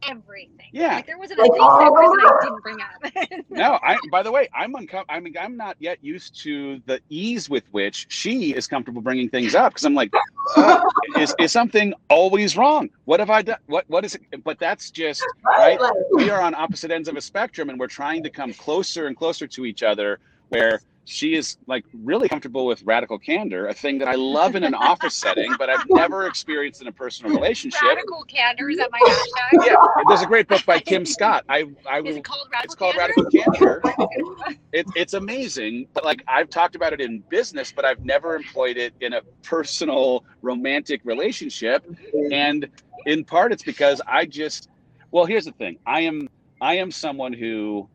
[0.08, 0.68] everything.
[0.72, 0.96] Yeah.
[0.96, 3.46] Like there wasn't a thing that I didn't bring up.
[3.50, 7.00] no, I by the way, I'm uncom- I mean I'm not yet used to the
[7.10, 10.14] ease with which she is comfortable bringing things up because I'm like
[10.56, 10.82] uh,
[11.18, 12.90] is is something always wrong?
[13.06, 13.58] What have I done?
[13.68, 14.44] What what is it?
[14.44, 15.80] But that's just right.
[16.14, 19.16] We are on opposite ends of a spectrum and we're trying to come closer and
[19.16, 23.98] closer to each other where she is like really comfortable with radical candor, a thing
[23.98, 27.82] that I love in an office setting, but I've never experienced in a personal relationship.
[27.82, 29.66] Radical candor is that my hashtag?
[29.66, 29.76] Yeah,
[30.08, 31.44] there's a great book by Kim Scott.
[31.50, 33.82] I, I is it called Radical It's called candor?
[33.84, 34.60] Radical Candor.
[34.74, 38.78] it, it's amazing, but like I've talked about it in business, but I've never employed
[38.78, 42.32] it in a personal romantic relationship, mm-hmm.
[42.32, 42.70] and
[43.06, 44.70] in part it's because I just,
[45.10, 45.78] well, here's the thing.
[45.86, 46.30] I am
[46.62, 47.90] I am someone who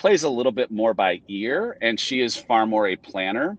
[0.00, 3.58] plays a little bit more by ear and she is far more a planner.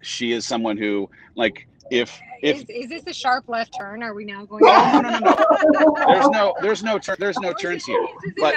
[0.00, 4.02] She is someone who like if if is, is this a sharp left turn?
[4.02, 5.18] Are we now going no, no, no,
[5.70, 5.96] no.
[6.08, 8.04] there's no there's no turn there's no turns here
[8.38, 8.56] but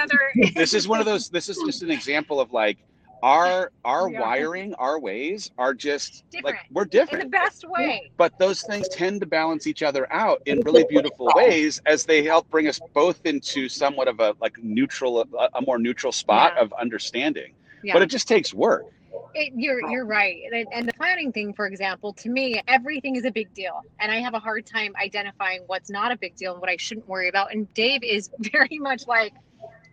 [0.54, 2.78] this is one of those this is just an example of like
[3.26, 4.20] our our yeah.
[4.20, 6.56] wiring our ways are just different.
[6.56, 10.10] like we're different in the best way but those things tend to balance each other
[10.12, 14.34] out in really beautiful ways as they help bring us both into somewhat of a
[14.40, 16.62] like neutral a, a more neutral spot yeah.
[16.62, 17.92] of understanding yeah.
[17.92, 18.86] but it just takes work
[19.34, 23.30] it, you're you're right and the planning thing for example to me everything is a
[23.30, 26.60] big deal and i have a hard time identifying what's not a big deal and
[26.60, 29.32] what i shouldn't worry about and dave is very much like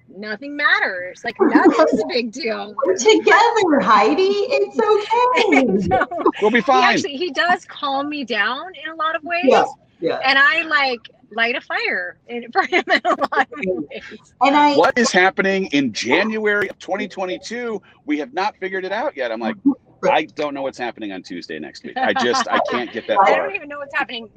[0.08, 1.24] nothing matters.
[1.24, 2.76] Like nothing's a big deal.
[2.86, 4.24] We're together, Heidi.
[4.24, 5.88] It's okay.
[5.88, 6.82] so, we'll be fine.
[6.82, 9.46] He actually, he does calm me down in a lot of ways.
[9.46, 9.66] Yeah.
[10.00, 10.20] Yeah.
[10.24, 11.00] And I like
[11.32, 14.04] light a fire in, for him in a lot of ways.
[14.42, 17.82] And I, what is happening in January of 2022?
[18.06, 19.32] We have not figured it out yet.
[19.32, 19.56] I'm like,
[20.04, 21.96] I don't know what's happening on Tuesday next week.
[21.96, 23.18] I just I can't get that.
[23.22, 23.48] I far.
[23.48, 24.28] don't even know what's happening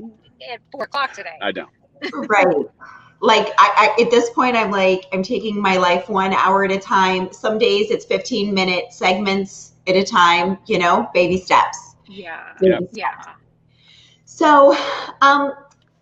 [0.53, 1.37] at four o'clock today.
[1.43, 1.71] I don't.
[2.13, 2.47] Right
[3.21, 6.73] like I, I, at this point i'm like i'm taking my life one hour at
[6.73, 7.33] a time.
[7.33, 11.97] Some days it's 15 minute segments at a time you know baby steps.
[12.07, 12.53] Yeah.
[12.61, 13.39] Baby yeah, steps.
[14.25, 14.77] so
[15.23, 15.53] um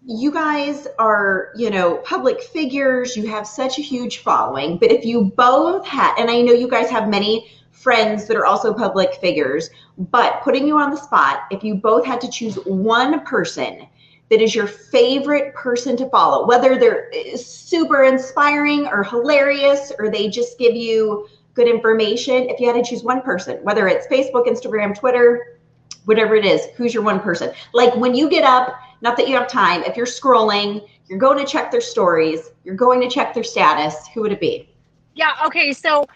[0.06, 3.16] you guys are you know public figures.
[3.16, 4.76] You have such a huge following.
[4.78, 8.46] But if you both had and i know you guys have many friends that are
[8.46, 12.54] also public figures but putting you on the spot if you both had to choose
[12.64, 13.86] one person
[14.30, 20.28] that is your favorite person to follow, whether they're super inspiring or hilarious or they
[20.28, 22.48] just give you good information.
[22.48, 25.58] If you had to choose one person, whether it's Facebook, Instagram, Twitter,
[26.04, 27.52] whatever it is, who's your one person?
[27.72, 31.38] Like when you get up, not that you have time, if you're scrolling, you're going
[31.38, 34.68] to check their stories, you're going to check their status, who would it be?
[35.14, 36.06] Yeah, okay, so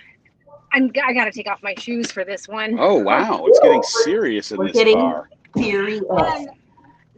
[0.72, 2.76] I'm I got to take off my shoes for this one.
[2.78, 5.28] Oh wow, it's getting serious in We're this getting car.
[5.56, 6.02] Serious.
[6.10, 6.46] Um,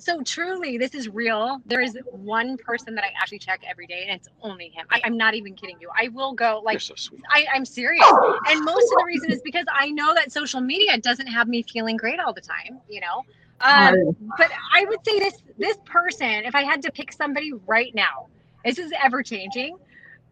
[0.00, 1.60] so truly this is real.
[1.66, 4.86] There is one person that i actually check every day and it's only him.
[4.90, 5.90] I, am not even kidding you.
[5.98, 6.94] I will go like so
[7.30, 8.04] I, i'm serious.
[8.48, 11.62] And most of the reason is because i know that social media doesn't have me
[11.62, 13.24] feeling great all the time you know?
[13.62, 17.94] Um, but i would say this this person if i had to pick somebody right
[17.94, 18.26] now
[18.64, 19.78] this is ever changing.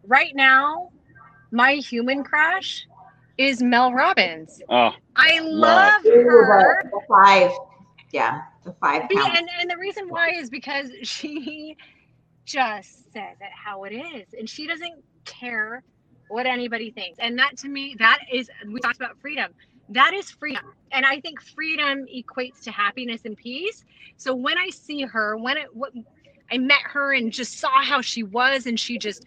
[0.05, 0.89] Right now
[1.51, 2.87] my human crush
[3.37, 4.61] is mel robbins.
[4.69, 4.91] Oh.
[5.15, 6.83] I love, love her.
[7.07, 7.51] five.
[8.11, 9.37] Yeah the five pounds.
[9.37, 11.77] And, and the reason why is because she
[12.45, 14.27] just says it how it is.
[14.37, 15.83] And she doesn't care
[16.29, 17.19] what anybody thinks.
[17.19, 19.51] And that to me, that is, we talked about freedom.
[19.89, 20.63] That is freedom.
[20.91, 23.83] And I think freedom equates to happiness and peace.
[24.17, 25.91] So when I see her, when it, what,
[26.51, 29.25] I met her and just saw how she was, and she just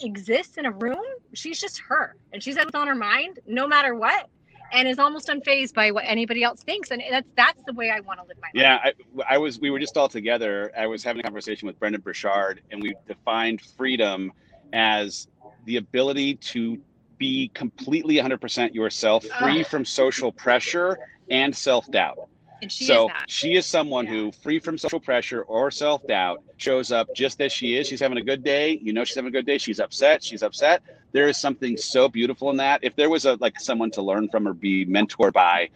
[0.00, 2.16] exists in a room, she's just her.
[2.32, 4.28] And she said what's on her mind, no matter what
[4.72, 6.90] and is almost unfazed by what anybody else thinks.
[6.90, 8.52] And that's that's the way I want to live my life.
[8.54, 9.58] Yeah, I, I, was.
[9.58, 10.72] We were just all together.
[10.76, 14.32] I was having a conversation with Brendon Burchard, and we defined freedom
[14.72, 15.28] as
[15.64, 16.78] the ability to
[17.18, 20.98] be completely 100% yourself, free from social pressure
[21.30, 22.28] and self doubt.
[22.60, 24.12] And she so is she is someone yeah.
[24.12, 27.86] who, free from social pressure or self doubt, shows up just as she is.
[27.86, 28.78] She's having a good day.
[28.82, 29.58] You know, she's having a good day.
[29.58, 30.22] She's upset.
[30.22, 30.82] She's upset.
[31.12, 32.80] There is something so beautiful in that.
[32.82, 35.70] If there was a like someone to learn from or be mentored by,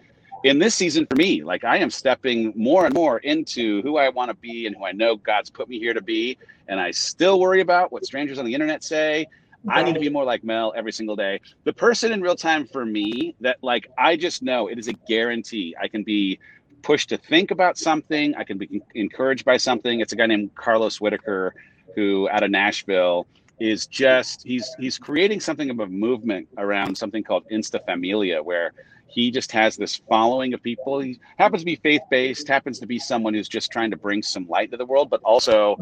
[0.45, 4.09] in this season for me, like I am stepping more and more into who I
[4.09, 6.37] want to be and who I know God's put me here to be.
[6.69, 9.27] And I still worry about what strangers on the internet say.
[9.65, 9.79] Right.
[9.79, 11.41] I need to be more like Mel every single day.
[11.63, 14.93] The person in real time for me that like I just know it is a
[14.93, 15.77] guarantee.
[15.81, 16.41] I can be
[16.83, 18.35] pushed to think about something.
[18.35, 20.01] I can be encouraged by something.
[20.01, 21.55] It's a guy named Carlos Whitaker
[21.95, 23.27] who out of Nashville
[23.61, 28.73] is just he's he's creating something of a movement around something called Insta Familia where
[29.07, 31.01] he just has this following of people.
[31.01, 34.23] He happens to be faith based, happens to be someone who's just trying to bring
[34.23, 35.77] some light to the world, but also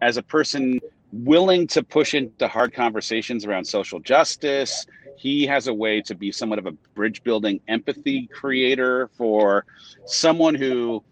[0.00, 0.80] as a person
[1.12, 4.86] willing to push into hard conversations around social justice.
[5.20, 9.66] He has a way to be somewhat of a bridge building empathy creator for
[10.06, 11.04] someone who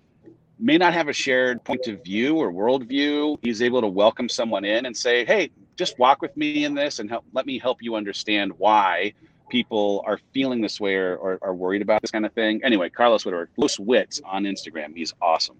[0.59, 3.39] may not have a shared point of view or worldview.
[3.43, 7.01] He's able to welcome someone in and say, Hey, just walk with me in this
[7.01, 9.13] and help, let me help you understand why
[9.51, 12.63] people are feeling this way or, or are worried about this kind of thing.
[12.65, 14.97] Anyway, Carlos Whittaker, Los Wits on Instagram.
[14.97, 15.59] He's awesome.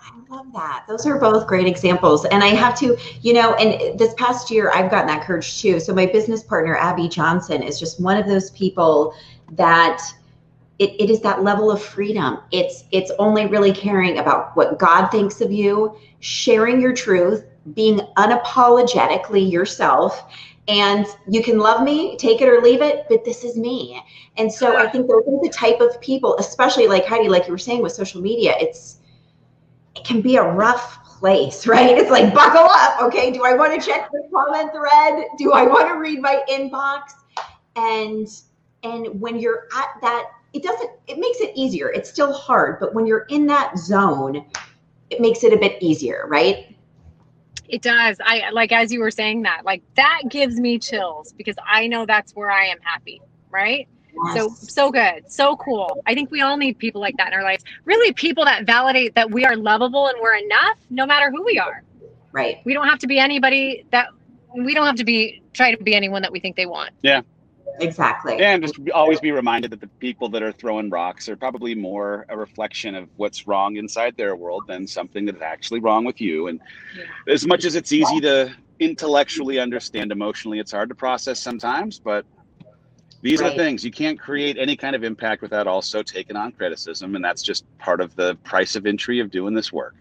[0.00, 0.84] I love that.
[0.88, 2.24] Those are both great examples.
[2.26, 5.80] And I have to, you know, and this past year I've gotten that courage too.
[5.80, 9.14] So my business partner, Abby Johnson, is just one of those people
[9.52, 10.00] that
[10.78, 12.38] it, it is that level of freedom.
[12.52, 18.00] It's it's only really caring about what God thinks of you, sharing your truth, being
[18.16, 20.32] unapologetically yourself,
[20.68, 24.00] and you can love me, take it or leave it, but this is me.
[24.36, 27.52] And so I think those are the type of people, especially like Heidi, like you
[27.52, 28.97] were saying with social media, it's
[29.98, 31.96] it can be a rough place, right?
[31.96, 33.02] It's like buckle up.
[33.02, 35.26] Okay, do I want to check the comment thread?
[35.36, 37.12] Do I want to read my inbox?
[37.76, 38.26] And
[38.82, 41.90] and when you're at that, it doesn't, it makes it easier.
[41.90, 44.46] It's still hard, but when you're in that zone,
[45.10, 46.76] it makes it a bit easier, right?
[47.68, 48.18] It does.
[48.24, 52.06] I like as you were saying that, like that gives me chills because I know
[52.06, 53.88] that's where I am happy, right?
[54.26, 54.36] Yes.
[54.36, 55.30] So so good.
[55.30, 56.02] So cool.
[56.06, 57.64] I think we all need people like that in our lives.
[57.84, 61.58] Really people that validate that we are lovable and we're enough no matter who we
[61.58, 61.82] are.
[62.32, 62.58] Right.
[62.64, 64.08] We don't have to be anybody that
[64.56, 66.90] we don't have to be try to be anyone that we think they want.
[67.02, 67.22] Yeah.
[67.80, 68.40] Exactly.
[68.40, 72.26] And just always be reminded that the people that are throwing rocks are probably more
[72.28, 76.20] a reflection of what's wrong inside their world than something that is actually wrong with
[76.20, 76.48] you.
[76.48, 76.60] And
[76.96, 77.04] yeah.
[77.32, 81.98] as much as it's easy to intellectually understand, emotionally, it's hard to process sometimes.
[81.98, 82.26] But
[83.20, 83.52] these right.
[83.52, 87.16] are things you can't create any kind of impact without also taking on criticism.
[87.16, 89.94] And that's just part of the price of entry of doing this work.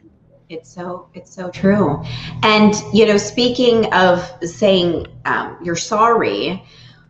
[0.49, 2.01] It's so it's so true.
[2.43, 6.63] And you know, speaking of saying um, you're sorry,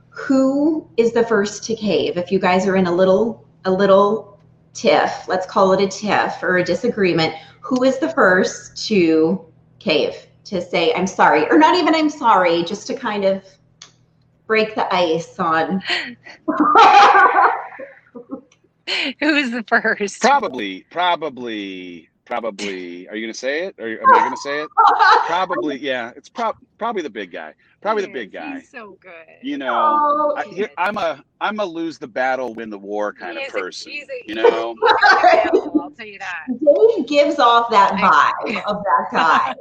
[0.09, 2.17] who is the first to cave?
[2.17, 4.39] If you guys are in a little a little
[4.73, 9.45] tiff, let's call it a tiff or a disagreement, who is the first to
[9.77, 10.15] cave
[10.45, 13.43] to say I'm sorry or not even I'm sorry, just to kind of
[14.47, 15.81] break the ice on.
[19.19, 20.21] Who is the first?
[20.21, 23.75] Probably, probably probably are you going to say it?
[23.79, 24.69] Or am i going to say it?
[25.25, 29.11] Probably yeah it's prob- probably the big guy probably the big guy He's so good.
[29.41, 33.37] You know oh, I, am a i'm a lose the battle win the war kind
[33.37, 34.75] of person a, a, you know?
[34.83, 36.45] i'll tell you that.
[36.49, 39.55] Dave gives off that vibe of that guy.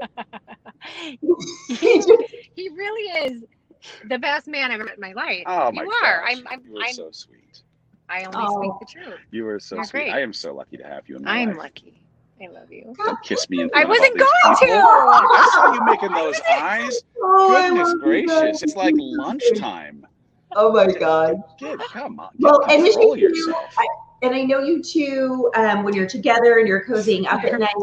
[1.68, 1.76] He,
[2.54, 3.44] he, really is
[4.08, 6.02] the best man i've ever met in my life oh my you gosh.
[6.04, 7.62] are i'm, I'm, you are I'm so sweet
[8.08, 8.60] I only oh.
[8.60, 9.20] speak the truth.
[9.30, 10.00] You are so You're sweet.
[10.04, 10.12] Great.
[10.12, 11.56] I am so lucky to have you in my I'm life.
[11.58, 12.02] lucky.
[12.42, 12.94] I love you.
[12.98, 13.68] Don't kiss me.
[13.74, 14.66] I wasn't going to.
[14.70, 17.02] I saw you making those eyes.
[17.22, 18.62] Oh, Goodness gracious!
[18.62, 20.06] It's like lunchtime.
[20.54, 21.42] Oh my god!
[21.58, 22.30] Kid, come on.
[22.38, 23.74] Well, and you yourself.
[23.78, 23.86] I,
[24.22, 25.50] and I know you two.
[25.54, 27.74] Um, when you're together and you're cozying up at night,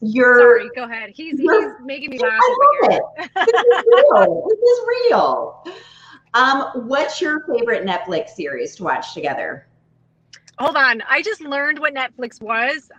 [0.00, 0.38] you're.
[0.38, 1.10] Sorry, go ahead.
[1.14, 3.00] He's he's making me laugh over here.
[3.18, 4.46] this is real.
[4.48, 5.64] This is real.
[6.34, 9.66] Um, what's your favorite Netflix series to watch together?
[10.58, 11.02] Hold on.
[11.08, 12.90] I just learned what Netflix was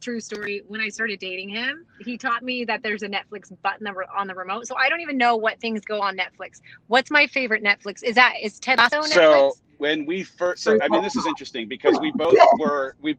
[0.00, 3.86] true story when i started dating him he taught me that there's a netflix button
[4.16, 7.26] on the remote so i don't even know what things go on netflix what's my
[7.26, 9.12] favorite netflix is that is ted lasso netflix?
[9.12, 13.16] so when we first so i mean this is interesting because we both were we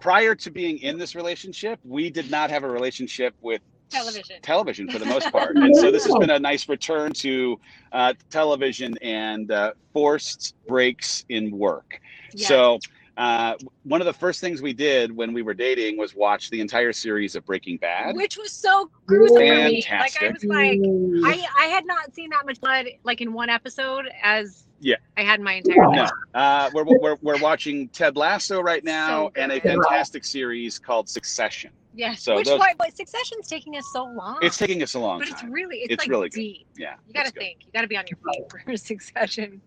[0.00, 4.88] prior to being in this relationship we did not have a relationship with television television
[4.90, 7.58] for the most part and so this has been a nice return to
[7.92, 12.00] uh, television and uh, forced breaks in work
[12.34, 12.48] yes.
[12.48, 12.78] so
[13.18, 16.60] uh, one of the first things we did when we were dating was watch the
[16.60, 20.38] entire series of Breaking Bad, which was so gruesome Fantastic.
[20.38, 20.48] for me.
[20.48, 23.50] Like I was like, I I had not seen that much blood like in one
[23.50, 26.10] episode as yeah I had my entire life.
[26.34, 26.40] No.
[26.40, 31.08] Uh, we're, we're we're watching Ted Lasso right now so and a fantastic series called
[31.08, 31.70] Succession.
[31.94, 32.14] Yeah.
[32.14, 34.38] So Which those, why, but Succession's taking us so long.
[34.40, 35.34] It's taking us a long but time.
[35.34, 36.66] it's really it's, it's like really deep.
[36.74, 36.82] Good.
[36.82, 36.94] Yeah.
[37.06, 37.66] You got to think.
[37.66, 39.60] You got to be on your feet for Succession.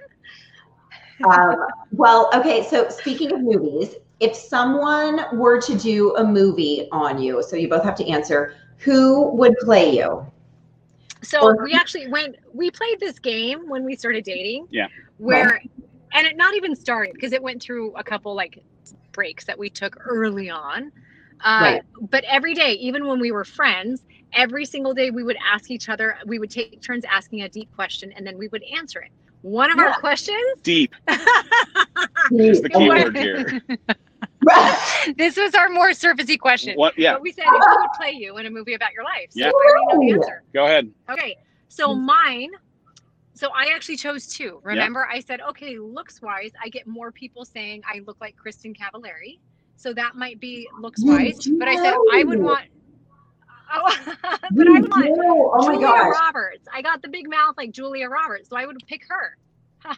[1.30, 1.58] um,
[1.92, 2.64] well, okay.
[2.64, 7.68] So speaking of movies, if someone were to do a movie on you, so you
[7.68, 10.26] both have to answer, who would play you?
[11.24, 12.36] So Or- we actually went.
[12.54, 14.68] We played this game when we started dating.
[14.72, 14.88] Yeah.
[15.18, 15.62] Where,
[16.14, 18.64] and it not even started because it went through a couple like
[19.12, 20.92] breaks that we took early on.
[21.44, 21.82] Uh, Right.
[22.10, 24.04] But every day, even when we were friends,
[24.34, 26.18] every single day we would ask each other.
[26.26, 29.12] We would take turns asking a deep question, and then we would answer it.
[29.42, 29.88] One of Yeah.
[29.88, 30.62] our questions.
[30.64, 30.94] Deep
[32.32, 33.62] is the key word here.
[35.18, 36.76] this was our more surfacey question.
[36.76, 36.98] What?
[36.98, 37.14] Yeah.
[37.14, 39.28] But we said, who would play you in a movie about your life?
[39.30, 39.48] So Yeah.
[39.48, 40.44] I already know the answer.
[40.54, 40.92] Go ahead.
[41.10, 41.38] Okay,
[41.68, 42.50] so mine.
[43.34, 44.60] So I actually chose two.
[44.64, 48.76] Remember, I said, okay, looks wise, I get more people saying I look like Kristin
[48.78, 49.40] Cavallari.
[49.78, 51.40] So that might be looks wise.
[51.58, 52.66] But I said I would want.
[53.74, 53.88] Oh,
[54.52, 55.08] but I want.
[55.54, 56.14] Oh Julia gosh.
[56.20, 56.68] Roberts.
[56.74, 59.38] I got the big mouth like Julia Roberts, so I would pick her.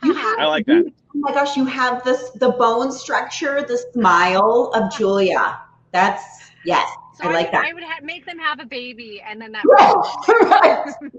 [0.03, 0.85] You have- I like that.
[0.87, 5.59] Oh my gosh, you have this the bone structure, the smile of Julia.
[5.91, 6.23] That's
[6.65, 7.65] yes, so I like that.
[7.65, 9.63] I would ha- make them have a baby, and then that.
[10.41, 11.11] Right, right.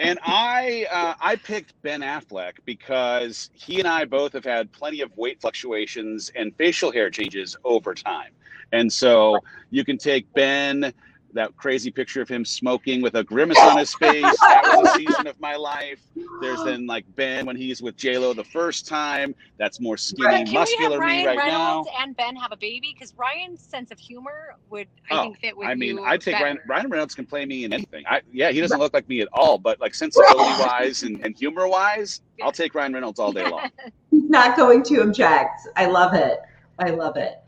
[0.00, 5.00] And I uh, I picked Ben Affleck because he and I both have had plenty
[5.02, 8.32] of weight fluctuations and facial hair changes over time.
[8.72, 9.38] And so
[9.70, 10.92] you can take Ben,
[11.34, 14.24] that crazy picture of him smoking with a grimace on his face.
[14.48, 16.00] That was a season of my life.
[16.40, 19.34] There's then like Ben when he's with J Lo the first time.
[19.58, 20.36] That's more skinny, Right.
[20.46, 21.84] Can we have muscular Ryan me right now.
[22.00, 22.94] And Ben have a baby?
[22.94, 26.20] Because Ryan's sense of humor would, I Oh, think, fit with I mean, you I'd
[26.20, 26.66] take Ryan, better.
[26.68, 28.04] Ryan Reynolds can play me in anything.
[28.08, 31.36] I yeah, he doesn't look like me at all, but like sensibility wise and, and
[31.36, 33.68] humor wise, I'll take Ryan Reynolds all day long.
[34.10, 35.60] He's not going to object.
[35.76, 36.40] I love it.
[36.78, 37.42] I love it.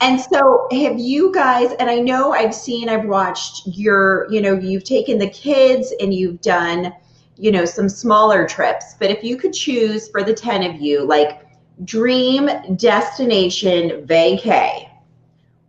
[0.00, 4.58] And so have you guys, and I know I've seen, I've watched your, you know,
[4.58, 6.92] you've taken the kids and you've done,
[7.36, 11.04] you know, some smaller trips, but if you could choose for the 10 of you,
[11.04, 11.46] like
[11.84, 14.88] dream destination vacay,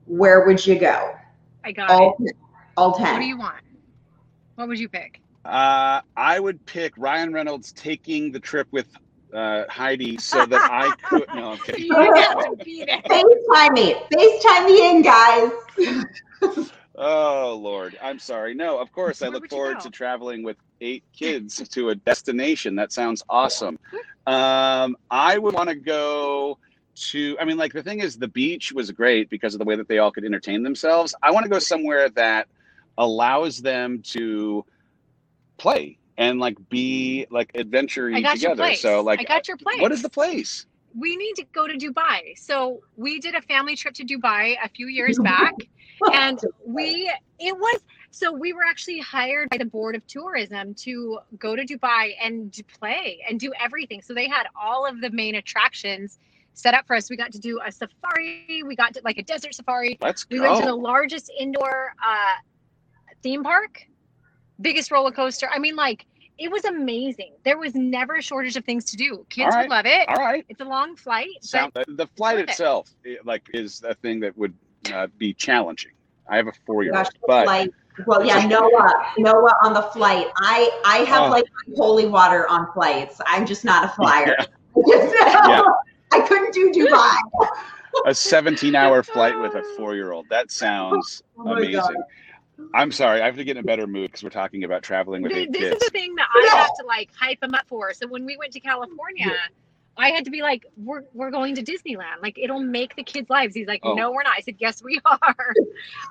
[0.05, 1.15] where would you go?
[1.63, 2.35] I got All, it.
[2.77, 3.61] all What do you want?
[4.55, 5.21] What would you pick?
[5.43, 8.87] Uh, I would pick Ryan Reynolds taking the trip with
[9.33, 11.25] uh, Heidi so that I could.
[11.33, 11.85] No, I'm kidding.
[11.91, 13.03] You have to beat it.
[13.05, 13.95] FaceTime me.
[14.13, 15.51] FaceTime me in, guys.
[16.95, 18.53] Oh Lord, I'm sorry.
[18.53, 22.75] No, of course I Where look forward to traveling with eight kids to a destination.
[22.75, 23.79] That sounds awesome.
[24.27, 26.59] Um, I would want to go
[27.09, 27.37] to.
[27.39, 29.87] I mean, like the thing is, the beach was great because of the way that
[29.87, 31.15] they all could entertain themselves.
[31.23, 32.47] I want to go somewhere that
[32.97, 34.65] allows them to
[35.57, 38.75] play and like be like adventure I got your together.
[38.75, 39.81] So like, I got your place.
[39.81, 40.65] what is the place?
[40.97, 42.37] We need to go to Dubai.
[42.37, 45.53] So we did a family trip to Dubai a few years back,
[46.13, 47.81] and we it was
[48.11, 52.53] so we were actually hired by the board of tourism to go to Dubai and
[52.77, 54.01] play and do everything.
[54.01, 56.19] So they had all of the main attractions
[56.53, 57.09] set up for us.
[57.09, 58.61] We got to do a safari.
[58.65, 59.97] We got to like a desert safari.
[60.01, 60.43] Let's We go.
[60.43, 62.35] went to the largest indoor uh,
[63.23, 63.87] theme park,
[64.61, 65.49] biggest roller coaster.
[65.53, 66.05] I mean, like
[66.37, 67.33] it was amazing.
[67.43, 69.25] There was never a shortage of things to do.
[69.29, 69.69] Kids All right.
[69.69, 70.07] would love it.
[70.09, 70.45] all right.
[70.49, 72.49] It's a long flight, Sound, but the flight worth it.
[72.49, 74.53] itself, eh, like, is a thing that would
[74.93, 75.91] uh, be challenging.
[76.27, 77.71] I have a four-year-old, Gosh, the but flight.
[78.07, 80.27] Well, yeah, Noah, Noah on the flight.
[80.37, 81.29] I I have Oh.
[81.29, 81.45] like
[81.75, 83.19] holy water on flights.
[83.27, 84.35] I'm just not a flyer.
[84.39, 85.61] Just- Yeah.
[86.13, 87.15] I couldn't do Dubai.
[88.05, 90.27] a 17-hour flight with a four-year-old.
[90.29, 91.73] That sounds Oh amazing.
[91.73, 91.93] God.
[92.73, 95.21] I'm sorry, I have to get in a better mood because we're talking about traveling
[95.23, 97.67] with th- eight this is the thing that I have to like hype them up
[97.67, 97.93] for.
[97.93, 99.31] So when we went to California,
[99.97, 102.21] I had to be like, "We're we're going to Disneyland.
[102.21, 103.93] Like it'll make the kids' lives." He's like, Oh.
[103.93, 105.53] "No, we're not." I said, "Yes, we are."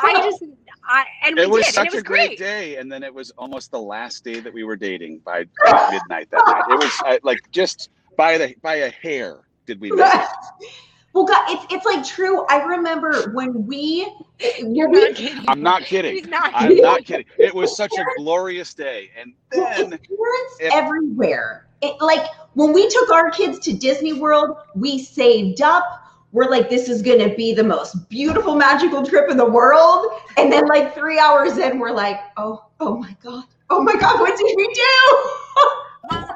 [0.01, 0.45] I just,
[0.85, 2.39] I and we It was did, such it was a great, great.
[2.39, 5.41] day, and then it was almost the last day that we were dating by
[5.91, 6.65] midnight that night.
[6.69, 10.69] It was uh, like just by the by a hair did we miss it.
[11.13, 12.47] Well, God, it's it's like true.
[12.47, 14.13] I remember when we,
[14.59, 15.45] You're we not kidding.
[15.49, 16.15] I'm not kidding.
[16.15, 16.53] He's not.
[16.55, 17.27] I'm not kidding.
[17.37, 21.67] It was such a glorious day, and then parents if- everywhere.
[21.83, 25.85] It, like when we took our kids to Disney World, we saved up.
[26.33, 30.07] We're like, this is going to be the most beautiful, magical trip in the world.
[30.37, 34.21] And then, like three hours in, we're like, oh, oh my god, oh my god,
[34.21, 35.40] what did we do?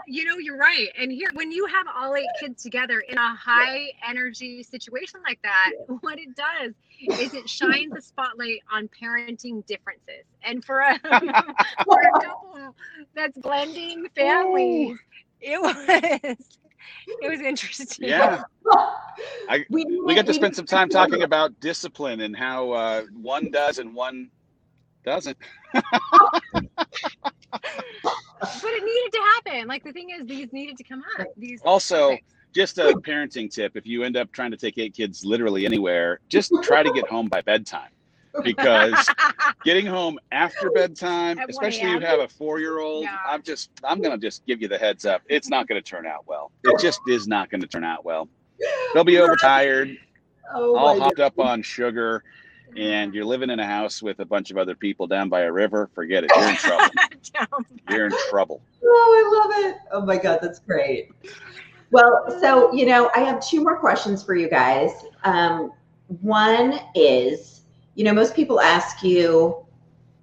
[0.06, 0.88] Well, you know, you're right.
[0.98, 5.38] And here, when you have all eight kids together in a high energy situation like
[5.42, 6.74] that, what it does
[7.20, 10.24] is it shines a spotlight on parenting differences.
[10.42, 10.98] And for a,
[11.84, 12.74] for a couple
[13.14, 14.98] that's blending families,
[15.40, 15.76] it was
[17.22, 18.08] it was interesting.
[18.08, 18.42] yeah,
[19.48, 23.50] I- we, we got to spend some time talking about discipline and how uh, one
[23.50, 24.30] does and one
[25.04, 25.36] doesn't.
[25.72, 25.84] But
[28.72, 29.68] it needed to happen.
[29.68, 31.26] Like the thing is, these needed to come up.
[31.36, 32.26] These Also, topics.
[32.54, 36.20] just a parenting tip if you end up trying to take eight kids literally anywhere
[36.28, 37.90] just try to get home by bedtime
[38.44, 39.08] because
[39.64, 43.16] getting home after bedtime At 1 especially you have a four-year-old Yeah.
[43.28, 46.26] i'm just i'm gonna just give you the heads up it's not gonna turn out
[46.26, 48.28] well it just is not gonna turn out well
[48.92, 49.96] they'll be overtired
[50.54, 52.22] Oh all hopped up on sugar
[52.76, 55.52] and you're living in a house with a bunch of other people down by a
[55.52, 56.90] river forget it you're in trouble
[57.86, 59.76] you're in trouble Oh, I love it.
[59.92, 61.10] Oh my God, that's great.
[61.90, 64.90] Well, so, you know, I have two more questions for you guys.
[65.24, 65.72] Um,
[66.20, 67.62] one is,
[67.94, 69.64] you know, most people ask you,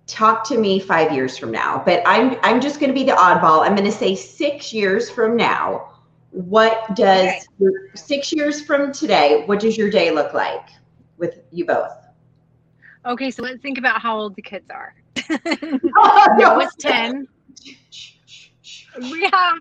[0.07, 3.65] talk to me five years from now, but I'm I'm just gonna be the oddball.
[3.65, 5.89] I'm gonna say six years from now.
[6.31, 7.39] What does Okay.
[7.59, 10.69] your, six years from today, what does your day look like
[11.17, 12.00] with you both?
[13.07, 14.93] Okay, so let's think about how old the kids are.
[15.97, 17.27] Oh, Noah's 10.
[19.11, 19.57] We have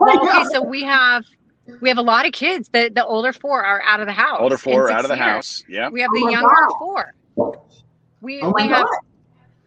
[0.00, 1.24] well, okay, so we have
[1.80, 2.68] we have a lot of kids.
[2.72, 4.40] The the older four are out of the house.
[4.40, 5.26] older four six out of the years.
[5.26, 6.74] house yeah We have Oh the my younger God.
[6.78, 7.14] four.
[8.20, 8.98] We Oh my we have God.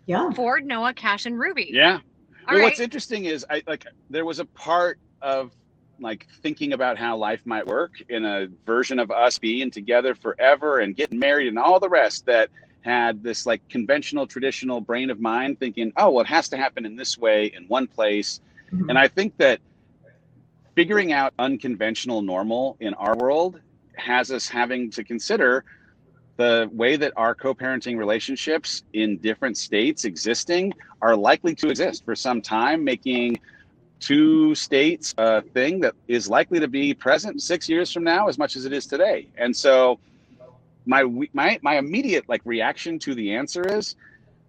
[0.06, 0.30] Yeah.
[0.32, 1.70] Ford, Noah, Cash, and Ruby.
[1.72, 2.00] yeah
[2.48, 2.64] well, right.
[2.64, 5.52] what's interesting is I like there was a part of
[6.00, 10.80] like thinking about how life might work in a version of us being together forever
[10.80, 12.50] and getting married and all the rest that
[12.86, 16.86] had this like conventional traditional brain of mine thinking oh well it has to happen
[16.86, 18.40] in this way in one place
[18.72, 18.90] Mhm.
[18.90, 19.60] and i think that
[20.76, 23.60] figuring out unconventional normal in our world
[23.96, 25.64] has us having to consider
[26.38, 32.16] the way that our co-parenting relationships in different states existing are likely to exist for
[32.16, 33.38] some time, making
[34.02, 38.38] two states a thing that is likely to be present six years from now as
[38.38, 39.28] much as it is today.
[39.38, 39.98] And so
[40.86, 43.96] my my my immediate like reaction to the answer is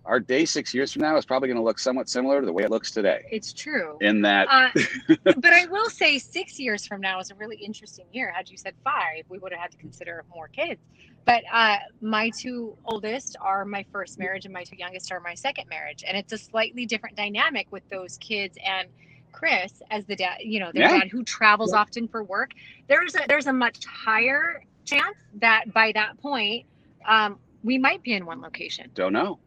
[0.05, 2.53] our day six years from now is probably going to look somewhat similar to the
[2.53, 3.21] way it looks today.
[3.31, 3.97] It's true.
[4.01, 4.71] In that, Uh,
[5.25, 8.33] but I will say six years from now is a really interesting year.
[8.35, 10.81] Had you said five, we would have had to consider more kids.
[11.25, 15.35] But uh, my two oldest are my first marriage, and my two youngest are my
[15.35, 18.89] second marriage, and it's a slightly different dynamic with those kids and
[19.33, 20.37] Chris as the dad.
[20.41, 21.01] You know, their Yeah.
[21.01, 22.53] dad who travels often for work.
[22.89, 26.67] There's a there's a much higher chance that by that point
[27.09, 28.87] um, we might be in one location.
[28.95, 29.41] don't know.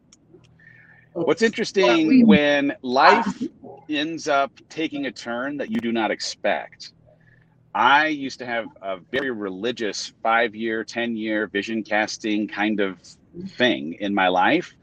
[1.14, 3.48] What's Well, interesting we- when life
[3.90, 6.94] ends up taking a turn that you do not expect.
[7.74, 13.00] I used to have a very religious five year, 10 year vision casting kind of
[13.58, 14.76] thing in my life.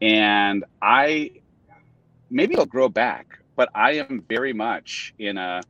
[0.00, 1.30] And I,
[2.30, 5.62] maybe it'll grow back, but I am very much in a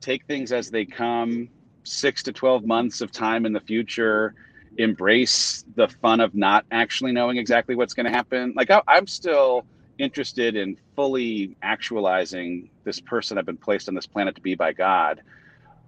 [0.00, 1.48] take things as they come,
[1.84, 4.34] six to 12 months of time in the future,
[4.78, 8.52] embrace the fun of not actually knowing exactly what's going to happen.
[8.56, 9.64] Like I, I'm still
[9.98, 14.72] interested in fully actualizing this person I've been placed on this planet to be by
[14.72, 15.22] God,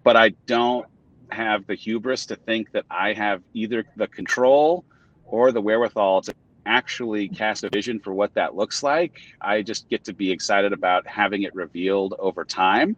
[0.03, 0.87] but I don't
[1.31, 4.85] have the hubris to think that I have either the control
[5.25, 6.35] or the wherewithal to
[6.67, 9.21] actually cast a vision for what that looks like.
[9.41, 12.97] I just get to be excited about having it revealed over time.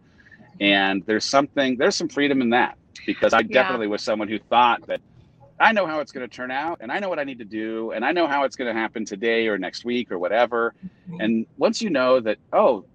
[0.59, 4.85] And there's something, there's some freedom in that because I definitely was someone who thought
[4.87, 5.01] that
[5.59, 7.45] I know how it's going to turn out and I know what I need to
[7.45, 10.73] do and I know how it's going to happen today or next week or whatever.
[11.19, 12.85] And once you know that, oh,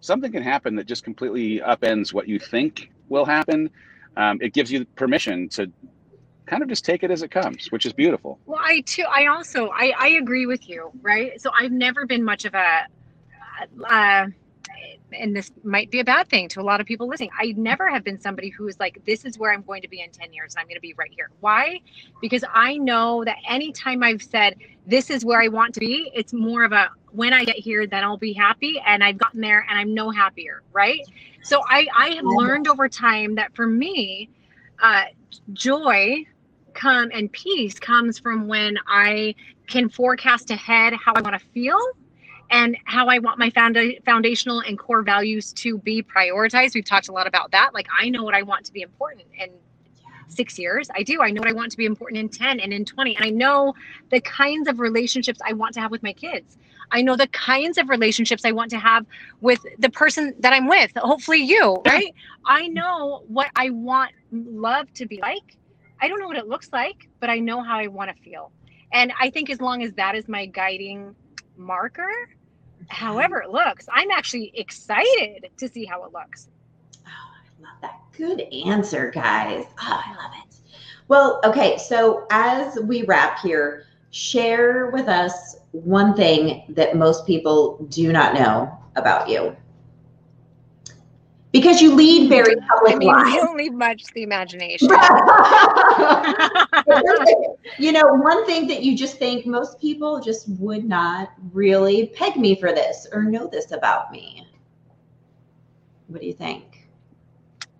[0.00, 3.70] something can happen that just completely upends what you think will happen,
[4.16, 5.70] um, it gives you permission to
[6.46, 8.38] kind of just take it as it comes, which is beautiful.
[8.46, 9.04] Well, I too.
[9.10, 9.68] I also.
[9.68, 10.90] I I agree with you.
[11.00, 11.40] Right.
[11.40, 12.86] So I've never been much of a.
[13.88, 14.26] Uh,
[15.14, 17.30] and this might be a bad thing to a lot of people listening.
[17.38, 20.00] I never have been somebody who is like, this is where I'm going to be
[20.00, 21.30] in 10 years and I'm going to be right here.
[21.40, 21.80] Why?
[22.20, 24.56] Because I know that anytime I've said,
[24.86, 27.86] this is where I want to be, it's more of a when I get here,
[27.86, 28.80] then I'll be happy.
[28.84, 30.62] And I've gotten there and I'm no happier.
[30.72, 31.00] Right.
[31.42, 34.30] So I, I have learned over time that for me,
[34.82, 35.04] uh,
[35.52, 36.24] joy
[36.74, 39.34] come and peace comes from when I
[39.68, 41.78] can forecast ahead how I want to feel
[42.54, 46.74] and how I want my founda- foundational and core values to be prioritized.
[46.74, 47.74] We've talked a lot about that.
[47.74, 49.50] Like I know what I want to be important in
[50.28, 50.88] six years.
[50.94, 51.20] I do.
[51.20, 53.16] I know what I want to be important in 10 and in 20.
[53.16, 53.74] And I know
[54.10, 56.56] the kinds of relationships I want to have with my kids.
[56.92, 59.04] I know the kinds of relationships I want to have
[59.40, 62.14] with the person that I'm with, hopefully you, right?
[62.44, 65.56] I know what I want love to be like.
[66.00, 68.52] I don't know what it looks like, but I know how I want to feel.
[68.92, 71.16] And I think as long as that is my guiding
[71.56, 72.28] marker,
[72.88, 76.48] however it looks, I'm actually excited to see how it looks.
[77.06, 78.00] Oh, I love that.
[78.16, 79.64] Good answer, guys.
[79.80, 80.56] Oh, I love it.
[81.08, 81.76] Well, okay.
[81.78, 88.34] So as we wrap here, share with us one thing that most people do not
[88.34, 89.56] know about you.
[91.54, 93.30] Because you lead very public I mean, lives.
[93.30, 94.88] you don't leave much to the imagination.
[97.78, 102.36] you know, one thing that you just think most people just would not really peg
[102.36, 104.44] me for this or know this about me.
[106.08, 106.88] What do you think?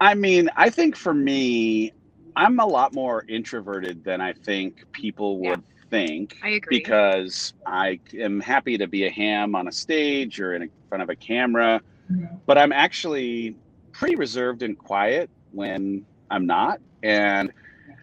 [0.00, 1.92] I mean, I think for me,
[2.36, 6.38] I'm a lot more introverted than I think people would think.
[6.44, 6.78] I agree.
[6.78, 11.10] Because I am happy to be a ham on a stage or in front of
[11.10, 12.36] a camera, mm-hmm.
[12.46, 13.56] but I'm actually
[13.94, 16.80] pretty reserved and quiet when I'm not.
[17.02, 17.50] And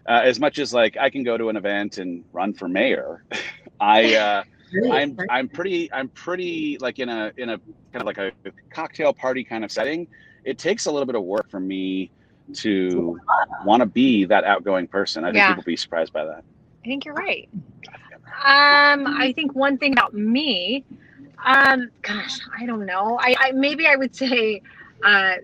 [0.08, 3.24] uh, as much as like I can go to an event and run for mayor,
[3.80, 4.42] I uh,
[4.90, 7.58] I'm I'm pretty I'm pretty like in a in a
[7.92, 8.32] kind of like a
[8.70, 10.08] cocktail party kind of setting.
[10.44, 12.10] It takes a little bit of work for me
[12.54, 13.18] to
[13.64, 15.24] want to be that outgoing person.
[15.24, 15.48] I think Yeah.
[15.48, 16.42] people be surprised by that.
[16.84, 17.48] I think you're right.
[18.44, 20.84] Um, I think one thing about me,
[21.44, 23.18] um, gosh, I don't know.
[23.20, 24.62] I, I maybe I would say,
[25.04, 25.34] uh,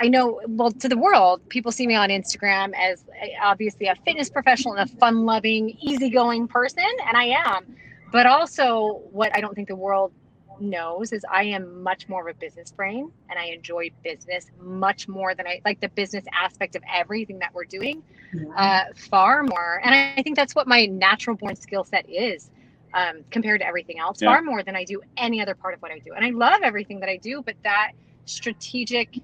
[0.00, 0.40] I know.
[0.46, 4.74] Well, to the world, people see me on Instagram as uh, obviously a fitness professional
[4.74, 7.76] and a fun-loving, easygoing person, and I am.
[8.12, 10.12] But also, what I don't think the world
[10.58, 15.08] knows is I am much more of a business brain, and I enjoy business much
[15.08, 18.02] more than I like the business aspect of everything that we're doing
[18.56, 19.80] uh, far more.
[19.84, 22.50] And I, I think that's what my natural born skill set is
[22.94, 24.30] um, compared to everything else, Yeah.
[24.32, 26.12] far more than I do any other part of what I do.
[26.14, 27.92] And I love everything that I do, but that
[28.24, 29.20] strategic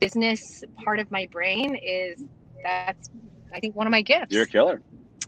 [0.00, 2.24] business part of my brain is
[2.62, 3.10] that's,
[3.54, 4.32] I think, one of my gifts.
[4.32, 4.82] You're a killer.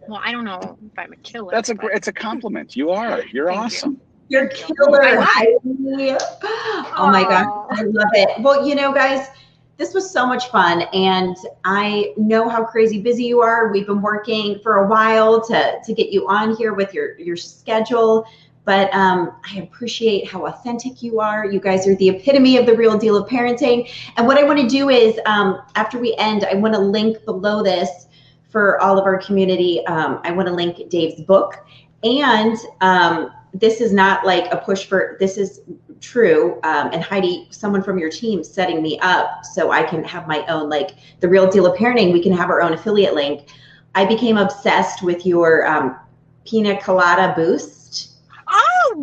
[0.08, 1.50] well, I don't know if I'm a killer.
[1.52, 1.96] That's a but- great.
[1.96, 2.74] It's a compliment.
[2.76, 3.22] You are.
[3.32, 4.00] You're Thank awesome.
[4.28, 5.56] You're killer, I.
[5.64, 8.40] Oh my god, I love it.
[8.40, 9.28] Well, you know, guys,
[9.76, 13.70] this was so much fun, and I know how crazy busy you are.
[13.70, 17.36] We've been working for a while to to get you on here with your your
[17.36, 18.24] schedule,
[18.64, 21.44] but um, I appreciate how authentic you are.
[21.46, 23.90] You guys are the epitome of the real deal of parenting.
[24.16, 27.24] And what I want to do is, um, after we end, I want to link
[27.24, 28.06] below this
[28.50, 29.84] for all of our community.
[29.86, 31.64] Um, I want to link Dave's book
[32.04, 35.60] and um, this is not like a push for this is
[36.00, 40.26] true um, and heidi someone from your team setting me up so i can have
[40.26, 43.46] my own like the real deal of parenting we can have our own affiliate link
[43.94, 45.96] i became obsessed with your um,
[46.44, 47.81] pina colada boost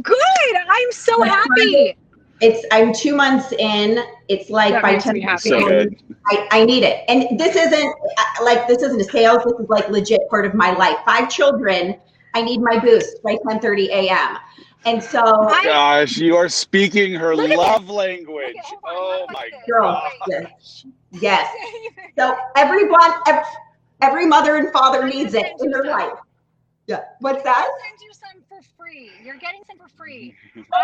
[0.02, 0.56] Good.
[0.70, 1.96] I'm so That's happy.
[2.42, 5.50] it's i'm two months in it's like That by makes 10 happy.
[5.50, 6.02] So good.
[6.28, 9.68] I, I need it and this isn't uh, like this isn't a sales this is
[9.70, 11.98] like legit part of my life five children
[12.36, 14.38] i need my boost by 10 30 a.m
[14.86, 18.56] and so I- Gosh, you are speaking her Look at love language.
[18.56, 19.68] Look at- hold on, Oh my at.
[19.68, 20.12] Girl, god.
[20.30, 20.86] yes.
[21.12, 21.54] yes
[22.18, 23.44] So everyone, ev-
[24.02, 26.18] every mother and father needs it in their life.
[26.90, 27.02] Yeah.
[27.20, 27.56] What's that?
[27.56, 29.12] I'll send you some for free.
[29.24, 30.34] You're getting some for free.
[30.74, 30.80] I,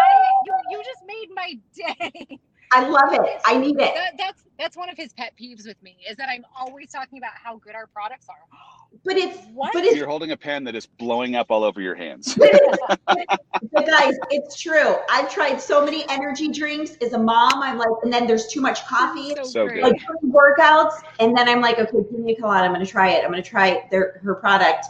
[0.45, 2.39] you, you just made my day.
[2.71, 3.41] I love it.
[3.43, 3.95] I need it.
[3.95, 7.17] That, that's that's one of his pet peeves with me is that I'm always talking
[7.17, 8.35] about how good our products are.
[9.03, 9.73] But it's What?
[9.73, 12.35] but it's You're holding a pen that is blowing up all over your hands.
[12.37, 14.95] but guys, it's true.
[15.09, 17.63] I've tried so many energy drinks as a mom.
[17.63, 19.35] I'm like, and then there's too much coffee.
[19.47, 19.81] So great.
[19.81, 19.83] good.
[19.83, 22.65] Like workouts, and then I'm like, okay, give me pina colada.
[22.65, 23.23] I'm gonna try it.
[23.23, 24.85] I'm gonna try their her product.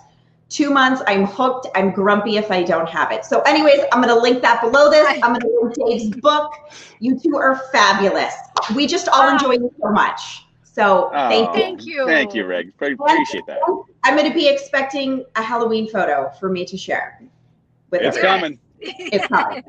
[0.49, 1.67] Two months, I'm hooked.
[1.75, 3.25] I'm grumpy if I don't have it.
[3.25, 5.07] So, anyways, I'm gonna link that below this.
[5.23, 6.51] I'm gonna link Dave's book.
[6.99, 8.33] You two are fabulous.
[8.75, 10.45] We just all enjoy you so much.
[10.63, 11.61] So, oh, thank Oh, you.
[11.63, 12.05] Thank you.
[12.05, 12.73] Thank you, Reg.
[12.81, 13.61] I appreciate that.
[14.03, 17.19] I'm going to be expecting a Halloween photo for me to share.
[17.91, 18.39] With It's everyone.
[18.39, 18.59] coming.
[18.87, 19.63] It's coming.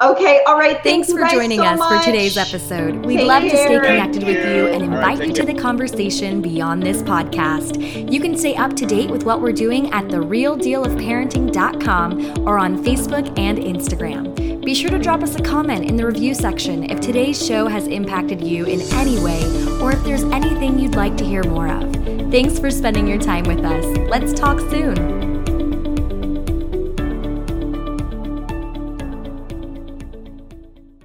[0.00, 0.74] Okay, all right.
[0.82, 3.04] Thank Thanks you for joining so us for today's episode.
[3.06, 3.82] We'd Take love to stay care.
[3.84, 5.52] connected with you and All right, invite you to you.
[5.54, 8.10] the conversation beyond this podcast.
[8.12, 13.38] You can stay up to date with what we're doing at therealdealofparenting.com or on Facebook
[13.38, 14.62] and Instagram.
[14.64, 17.86] Be sure to drop us a comment in the review section if today's show has
[17.88, 19.42] impacted you in any way
[19.80, 21.92] or if there's anything you'd like to hear more of.
[22.30, 23.84] Thanks for spending your time with us.
[24.08, 25.21] Let's talk soon.